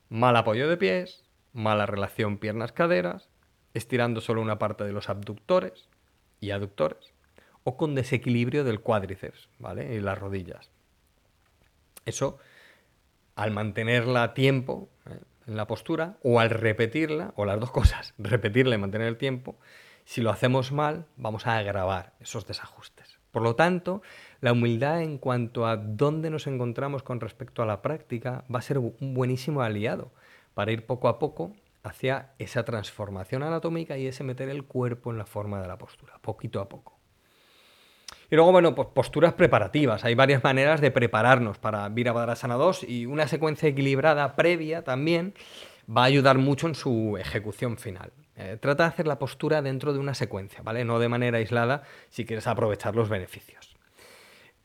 Mal 0.08 0.36
apoyo 0.36 0.68
de 0.68 0.76
pies, 0.76 1.24
mala 1.52 1.86
relación 1.86 2.38
piernas-caderas, 2.38 3.28
estirando 3.72 4.20
solo 4.20 4.42
una 4.42 4.58
parte 4.58 4.84
de 4.84 4.92
los 4.92 5.08
abductores 5.08 5.88
y 6.40 6.50
aductores, 6.50 7.12
o 7.62 7.76
con 7.76 7.94
desequilibrio 7.94 8.64
del 8.64 8.80
cuádriceps, 8.80 9.48
¿vale? 9.58 9.94
Y 9.94 10.00
las 10.00 10.18
rodillas. 10.18 10.70
Eso, 12.04 12.38
al 13.34 13.50
mantenerla 13.50 14.22
a 14.22 14.34
tiempo 14.34 14.90
la 15.46 15.66
postura, 15.66 16.16
o 16.22 16.40
al 16.40 16.50
repetirla, 16.50 17.32
o 17.36 17.44
las 17.44 17.60
dos 17.60 17.70
cosas, 17.70 18.14
repetirla 18.18 18.74
y 18.74 18.78
mantener 18.78 19.08
el 19.08 19.16
tiempo, 19.16 19.56
si 20.04 20.20
lo 20.20 20.30
hacemos 20.30 20.72
mal, 20.72 21.06
vamos 21.16 21.46
a 21.46 21.56
agravar 21.56 22.12
esos 22.20 22.46
desajustes. 22.46 23.18
Por 23.30 23.42
lo 23.42 23.56
tanto, 23.56 24.02
la 24.40 24.52
humildad 24.52 25.02
en 25.02 25.18
cuanto 25.18 25.66
a 25.66 25.76
dónde 25.76 26.30
nos 26.30 26.46
encontramos 26.46 27.02
con 27.02 27.20
respecto 27.20 27.62
a 27.62 27.66
la 27.66 27.82
práctica 27.82 28.44
va 28.54 28.60
a 28.60 28.62
ser 28.62 28.78
un 28.78 29.14
buenísimo 29.14 29.62
aliado 29.62 30.12
para 30.54 30.70
ir 30.70 30.86
poco 30.86 31.08
a 31.08 31.18
poco 31.18 31.52
hacia 31.82 32.32
esa 32.38 32.64
transformación 32.64 33.42
anatómica 33.42 33.98
y 33.98 34.06
ese 34.06 34.24
meter 34.24 34.48
el 34.48 34.64
cuerpo 34.64 35.10
en 35.10 35.18
la 35.18 35.26
forma 35.26 35.60
de 35.60 35.68
la 35.68 35.78
postura, 35.78 36.18
poquito 36.20 36.60
a 36.60 36.68
poco. 36.68 36.93
Y 38.34 38.36
luego, 38.36 38.50
bueno, 38.50 38.74
pues 38.74 38.88
posturas 38.88 39.34
preparativas. 39.34 40.04
Hay 40.04 40.16
varias 40.16 40.42
maneras 40.42 40.80
de 40.80 40.90
prepararnos 40.90 41.58
para 41.58 41.88
Virabhadrasana 41.88 42.56
2 42.56 42.82
y 42.82 43.06
una 43.06 43.28
secuencia 43.28 43.68
equilibrada 43.68 44.34
previa 44.34 44.82
también 44.82 45.34
va 45.88 46.02
a 46.02 46.06
ayudar 46.06 46.38
mucho 46.38 46.66
en 46.66 46.74
su 46.74 47.16
ejecución 47.16 47.76
final. 47.76 48.10
Eh, 48.34 48.58
trata 48.60 48.82
de 48.82 48.88
hacer 48.88 49.06
la 49.06 49.20
postura 49.20 49.62
dentro 49.62 49.92
de 49.92 50.00
una 50.00 50.14
secuencia, 50.14 50.62
¿vale? 50.64 50.84
No 50.84 50.98
de 50.98 51.08
manera 51.08 51.38
aislada 51.38 51.84
si 52.10 52.24
quieres 52.24 52.48
aprovechar 52.48 52.96
los 52.96 53.08
beneficios. 53.08 53.76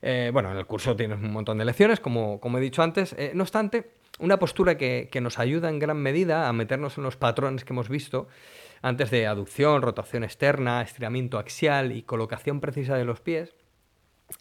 Eh, 0.02 0.32
bueno, 0.34 0.50
en 0.50 0.58
el 0.58 0.66
curso 0.66 0.96
tienes 0.96 1.20
un 1.20 1.32
montón 1.32 1.60
de 1.60 1.66
lecciones, 1.66 2.00
como, 2.00 2.40
como 2.40 2.58
he 2.58 2.62
dicho 2.62 2.82
antes. 2.82 3.14
Eh, 3.20 3.34
no 3.36 3.44
obstante, 3.44 3.92
una 4.18 4.40
postura 4.40 4.80
que, 4.80 5.10
que, 5.12 5.22
nos 5.22 5.38
ayuda 5.38 5.70
en 5.70 5.78
gran 5.78 5.98
medida 5.98 6.50
a 6.50 6.54
meternos 6.54 6.98
en 6.98 7.04
los 7.04 7.18
patrones 7.18 7.66
que 7.66 7.74
hemos 7.74 7.88
visto 7.88 8.30
antes 8.82 9.12
de 9.12 9.28
aducción, 9.28 9.84
rotación 9.84 10.24
externa, 10.24 10.82
estiramiento 10.82 11.38
axial 11.38 11.92
y 11.92 12.02
colocación 12.02 12.62
precisa 12.62 12.98
de 12.98 13.06
los 13.06 13.22
pies, 13.22 13.54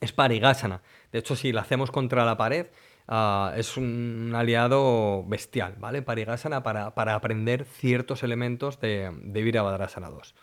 es 0.00 0.12
Parigasana. 0.12 0.82
De 1.12 1.18
hecho, 1.18 1.36
si 1.36 1.52
la 1.52 1.62
hacemos 1.62 1.90
contra 1.90 2.24
la 2.24 2.36
pared, 2.36 2.66
uh, 3.08 3.56
es 3.56 3.76
un 3.76 4.32
aliado 4.34 5.24
bestial, 5.26 5.74
¿vale? 5.78 6.02
Parigasana 6.02 6.62
para, 6.62 6.94
para 6.94 7.14
aprender 7.14 7.64
ciertos 7.64 8.22
elementos 8.22 8.80
de, 8.80 9.10
de 9.22 9.42
Virabhadrasana 9.42 10.10
2. 10.10 10.34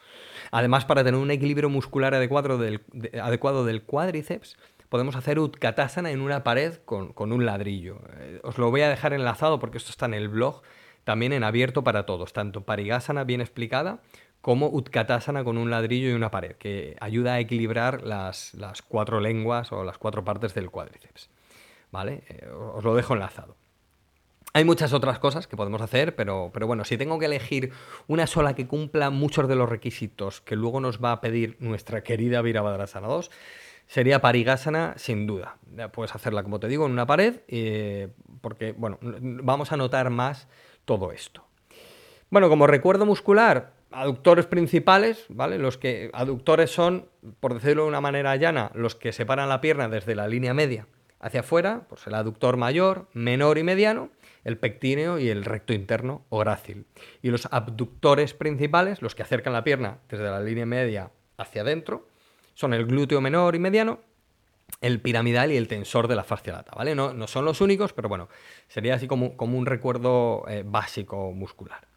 Además, 0.51 0.85
para 0.85 1.03
tener 1.03 1.19
un 1.19 1.31
equilibrio 1.31 1.69
muscular 1.69 2.13
adecuado 2.13 2.57
del, 2.57 2.81
de, 2.91 3.19
adecuado 3.19 3.65
del 3.65 3.83
cuádriceps, 3.83 4.57
podemos 4.89 5.15
hacer 5.15 5.39
Utkatasana 5.39 6.11
en 6.11 6.21
una 6.21 6.43
pared 6.43 6.75
con, 6.85 7.13
con 7.13 7.31
un 7.31 7.45
ladrillo. 7.45 7.99
Eh, 8.17 8.39
os 8.43 8.57
lo 8.57 8.71
voy 8.71 8.81
a 8.81 8.89
dejar 8.89 9.13
enlazado 9.13 9.59
porque 9.59 9.77
esto 9.77 9.91
está 9.91 10.05
en 10.05 10.13
el 10.13 10.29
blog, 10.29 10.61
también 11.03 11.33
en 11.33 11.43
abierto 11.43 11.83
para 11.83 12.05
todos, 12.05 12.33
tanto 12.33 12.61
Parigasana 12.61 13.23
bien 13.23 13.41
explicada 13.41 13.99
como 14.45 14.67
Utkatasana 14.67 15.43
con 15.43 15.57
un 15.57 15.71
ladrillo 15.71 16.07
y 16.11 16.13
una 16.13 16.29
pared, 16.29 16.51
que 16.57 16.95
ayuda 16.99 17.33
a 17.33 17.39
equilibrar 17.39 18.03
las, 18.03 18.53
las 18.53 18.83
cuatro 18.83 19.19
lenguas 19.19 19.71
o 19.71 19.83
las 19.83 19.97
cuatro 19.97 20.23
partes 20.23 20.53
del 20.53 20.69
cuádriceps. 20.69 21.31
¿Vale? 21.89 22.21
Eh, 22.29 22.47
os 22.75 22.83
lo 22.83 22.93
dejo 22.93 23.15
enlazado. 23.15 23.55
Hay 24.53 24.63
muchas 24.63 24.93
otras 24.93 25.17
cosas 25.17 25.47
que 25.47 25.57
podemos 25.57 25.81
hacer, 25.81 26.15
pero, 26.15 26.51
pero, 26.53 26.67
bueno, 26.67 26.85
si 26.85 26.95
tengo 26.95 27.17
que 27.17 27.25
elegir 27.25 27.71
una 28.05 28.27
sola 28.27 28.53
que 28.53 28.67
cumpla 28.67 29.09
muchos 29.09 29.47
de 29.47 29.55
los 29.55 29.67
requisitos 29.67 30.41
que 30.41 30.55
luego 30.55 30.79
nos 30.79 31.03
va 31.03 31.13
a 31.13 31.21
pedir 31.21 31.57
nuestra 31.59 32.03
querida 32.03 32.43
Virabhadrasana 32.43 33.07
2, 33.07 33.31
sería 33.87 34.21
Parigasana 34.21 34.93
sin 34.95 35.25
duda. 35.25 35.57
Puedes 35.91 36.13
hacerla, 36.13 36.43
como 36.43 36.59
te 36.59 36.67
digo, 36.67 36.85
en 36.85 36.91
una 36.91 37.07
pared, 37.07 37.39
eh, 37.47 38.09
porque, 38.41 38.73
bueno, 38.73 38.99
vamos 39.01 39.71
a 39.71 39.77
notar 39.77 40.11
más 40.11 40.47
todo 40.85 41.11
esto. 41.11 41.43
Bueno, 42.29 42.47
como 42.47 42.67
recuerdo 42.67 43.07
muscular, 43.07 43.74
aductores 43.91 44.45
principales, 44.45 45.25
¿vale? 45.29 45.57
Los 45.57 45.77
que 45.77 46.09
aductores 46.13 46.71
son, 46.71 47.07
por 47.39 47.53
decirlo 47.53 47.83
de 47.83 47.89
una 47.89 48.01
manera 48.01 48.35
llana, 48.35 48.71
los 48.73 48.95
que 48.95 49.11
separan 49.11 49.49
la 49.49 49.61
pierna 49.61 49.89
desde 49.89 50.15
la 50.15 50.27
línea 50.27 50.53
media 50.53 50.87
hacia 51.19 51.39
afuera, 51.39 51.85
pues 51.89 52.05
el 52.07 52.13
aductor 52.13 52.57
mayor, 52.57 53.07
menor 53.13 53.57
y 53.57 53.63
mediano, 53.63 54.09
el 54.43 54.57
pectíneo 54.57 55.17
y 55.17 55.29
el 55.29 55.43
recto 55.43 55.73
interno 55.73 56.25
o 56.29 56.39
grácil. 56.39 56.85
Y 57.21 57.29
los 57.29 57.47
abductores 57.51 58.33
principales, 58.33 59.01
los 59.01 59.15
que 59.15 59.23
acercan 59.23 59.53
la 59.53 59.63
pierna 59.63 59.99
desde 60.07 60.25
la 60.25 60.39
línea 60.39 60.65
media 60.65 61.11
hacia 61.37 61.61
adentro, 61.61 62.07
son 62.53 62.73
el 62.73 62.85
glúteo 62.85 63.21
menor 63.21 63.55
y 63.55 63.59
mediano, 63.59 64.01
el 64.81 65.01
piramidal 65.01 65.51
y 65.51 65.57
el 65.57 65.67
tensor 65.67 66.07
de 66.07 66.15
la 66.15 66.23
fascia 66.23 66.53
lata, 66.53 66.73
¿vale? 66.75 66.95
No, 66.95 67.13
no 67.13 67.27
son 67.27 67.45
los 67.45 67.61
únicos, 67.61 67.93
pero 67.93 68.09
bueno, 68.09 68.29
sería 68.67 68.95
así 68.95 69.07
como, 69.07 69.35
como 69.35 69.57
un 69.57 69.65
recuerdo 69.65 70.45
eh, 70.47 70.63
básico 70.65 71.31
muscular. 71.31 71.94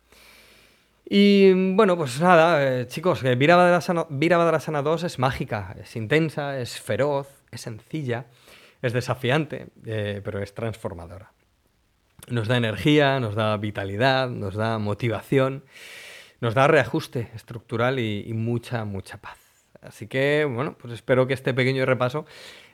Y 1.10 1.72
bueno, 1.74 1.96
pues 1.96 2.20
nada, 2.20 2.80
eh, 2.80 2.86
chicos, 2.86 3.22
Virabhadrasana 3.22 4.82
2 4.82 5.04
es 5.04 5.18
mágica, 5.18 5.74
es 5.80 5.96
intensa, 5.96 6.60
es 6.60 6.78
feroz, 6.78 7.28
es 7.50 7.62
sencilla, 7.62 8.26
es 8.82 8.92
desafiante, 8.92 9.68
eh, 9.86 10.20
pero 10.22 10.42
es 10.42 10.52
transformadora. 10.52 11.32
Nos 12.28 12.46
da 12.46 12.58
energía, 12.58 13.20
nos 13.20 13.34
da 13.34 13.56
vitalidad, 13.56 14.28
nos 14.28 14.54
da 14.54 14.78
motivación, 14.78 15.64
nos 16.42 16.52
da 16.52 16.66
reajuste 16.66 17.30
estructural 17.34 17.98
y, 17.98 18.30
mucha, 18.34 18.84
mucha 18.84 19.16
paz. 19.16 19.38
Así 19.80 20.08
que, 20.08 20.44
bueno, 20.44 20.76
pues 20.76 20.92
espero 20.92 21.26
que 21.26 21.32
este 21.32 21.54
pequeño 21.54 21.86
repaso 21.86 22.26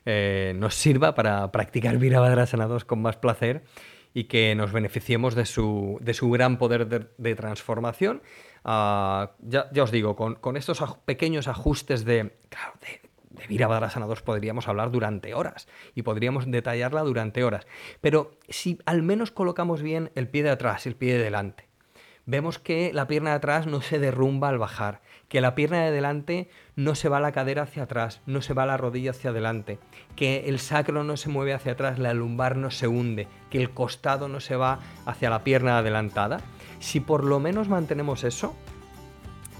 eh, 0.07 0.55
nos 0.57 0.75
sirva 0.75 1.15
para 1.15 1.53
practicar 1.53 1.99
Virabhadrasana 1.99 2.67
2 2.67 2.85
con 2.85 3.01
más 3.01 3.17
placer 3.17 3.63
y 4.15 4.25
que 4.25 4.55
nos 4.55 4.73
beneficiemos 4.73 5.35
de 5.35 5.45
su, 5.45 5.99
de 6.01 6.15
su 6.15 6.31
gran 6.31 6.57
poder 6.57 7.11
de, 7.19 7.35
transformación. 7.35 8.23
Uh, 8.65 9.29
ya, 9.41 9.69
ya, 9.73 9.83
os 9.83 9.91
digo, 9.91 10.17
con, 10.17 10.37
con, 10.37 10.57
estos 10.57 10.83
pequeños 11.05 11.49
ajustes 11.49 12.05
de, 12.05 12.35
claro, 12.49 12.73
de, 12.81 13.11
de 13.35 13.47
Virabhadrasana 13.47 14.07
2 14.07 14.23
podríamos 14.23 14.69
hablar 14.69 14.91
durante 14.91 15.35
horas 15.35 15.69
y 15.95 16.03
podríamos 16.03 16.51
detallarla 16.51 17.03
durante 17.03 17.45
horas. 17.45 17.67
Pero 18.01 18.39
si 18.49 18.79
al 18.87 19.03
menos 19.03 19.31
colocamos 19.31 19.83
bien 19.83 20.11
el 20.15 20.29
pie 20.29 20.45
de 20.45 20.51
atrás 20.51 20.87
y 20.87 20.89
el 20.89 20.97
pie 20.97 21.15
de 21.19 21.25
delante, 21.25 21.69
vemos 22.27 22.59
que 22.59 22.93
la 22.93 23.07
pierna 23.07 23.31
de 23.31 23.37
atrás 23.37 23.67
no 23.67 23.81
se 23.81 23.99
derrumba 23.99 24.49
al 24.49 24.59
bajar, 24.59 25.03
que 25.35 25.41
la 25.41 25.57
pierna 25.57 25.83
de 25.83 25.91
delante 25.91 26.49
no 26.77 26.95
se 26.95 27.09
va 27.09 27.19
la 27.19 27.33
cadera 27.33 27.63
hacia 27.63 27.83
atrás, 27.83 28.21
no 28.25 28.41
se 28.41 28.55
va 28.55 28.67
la 28.67 28.77
rodilla 28.77 29.11
hacia 29.11 29.31
adelante, 29.31 29.81
que 30.15 30.45
el 30.47 30.61
sacro 30.61 31.03
no 31.03 31.17
se 31.17 31.29
mueve 31.29 31.53
hacia 31.53 31.73
atrás, 31.73 31.99
la 31.99 32.15
lumbar 32.15 32.55
no 32.57 32.71
se 32.71 32.87
hunde, 32.87 33.27
que 33.51 33.61
el 33.61 33.71
costado 33.71 34.29
no 34.29 34.39
se 34.39 34.55
va 34.55 34.79
hacia 35.07 35.31
la 35.31 35.43
pierna 35.43 35.79
adelantada. 35.79 36.39
Si 36.79 37.01
por 37.01 37.25
lo 37.25 37.41
menos 37.41 37.69
mantenemos 37.69 38.23
eso, 38.23 38.55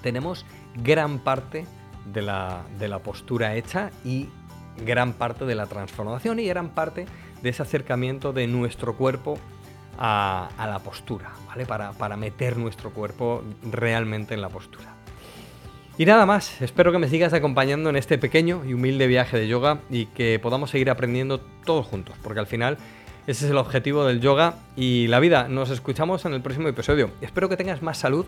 tenemos 0.01 0.47
gran 0.77 1.19
parte 1.19 1.67
de 2.05 2.23
la, 2.23 2.63
de 2.79 2.87
la 2.87 3.01
postura 3.01 3.57
hecha 3.57 3.91
y 4.05 4.29
gran 4.77 5.13
parte 5.13 5.45
de 5.45 5.57
la 5.57 5.67
transformación 5.67 6.39
y 6.39 6.47
gran 6.47 6.69
parte 6.69 7.07
de 7.43 7.49
ese 7.49 7.63
acercamiento 7.63 8.33
de 8.33 8.47
nuestro 8.47 8.97
cuerpo 8.97 9.41
a, 9.99 10.51
la 10.57 10.79
postura, 10.79 11.33
¿vale? 11.49 11.67
Para, 11.67 11.95
para 11.95 12.17
meter 12.17 12.59
nuestro 12.59 12.91
cuerpo 12.91 13.43
realmente 13.65 14.35
en 14.35 14.41
la 14.41 14.51
postura. 14.51 14.94
Y 15.97 16.07
nada 16.07 16.27
más, 16.27 16.61
espero 16.61 16.91
que 16.91 16.99
me 16.99 17.09
sigas 17.09 17.33
acompañando 17.35 17.89
en 17.89 17.95
este 17.95 18.19
pequeño 18.19 18.65
y 18.67 18.75
humilde 18.75 19.07
viaje 19.07 19.39
de 19.39 19.47
yoga 19.47 19.79
y 19.89 20.07
que 20.07 20.41
podamos 20.41 20.71
seguir 20.71 20.91
aprendiendo 20.91 21.39
todos 21.65 21.87
juntos, 21.87 22.17
porque 22.21 22.41
al 22.41 22.49
final 22.49 22.79
ese 23.29 23.45
es 23.45 23.51
el 23.53 23.59
objetivo 23.59 24.05
del 24.05 24.21
yoga 24.21 24.57
y 24.75 25.07
la 25.07 25.21
vida. 25.21 25.47
Nos 25.47 25.71
escuchamos 25.71 26.25
en 26.25 26.35
el 26.35 26.43
próximo 26.43 26.67
episodio. 26.67 27.11
Espero 27.21 27.49
que 27.49 27.57
tengas 27.57 27.81
más 27.81 27.97
salud, 27.97 28.27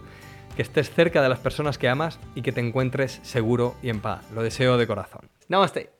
que 0.54 0.62
estés 0.62 0.90
cerca 0.90 1.20
de 1.22 1.28
las 1.28 1.40
personas 1.40 1.76
que 1.76 1.88
amas 1.88 2.20
y 2.36 2.42
que 2.42 2.52
te 2.52 2.60
encuentres 2.60 3.18
seguro 3.22 3.74
y 3.82 3.88
en 3.88 4.00
paz. 4.00 4.22
Lo 4.32 4.44
deseo 4.44 4.78
de 4.78 4.86
corazón. 4.86 5.22
Namaste. 5.48 5.95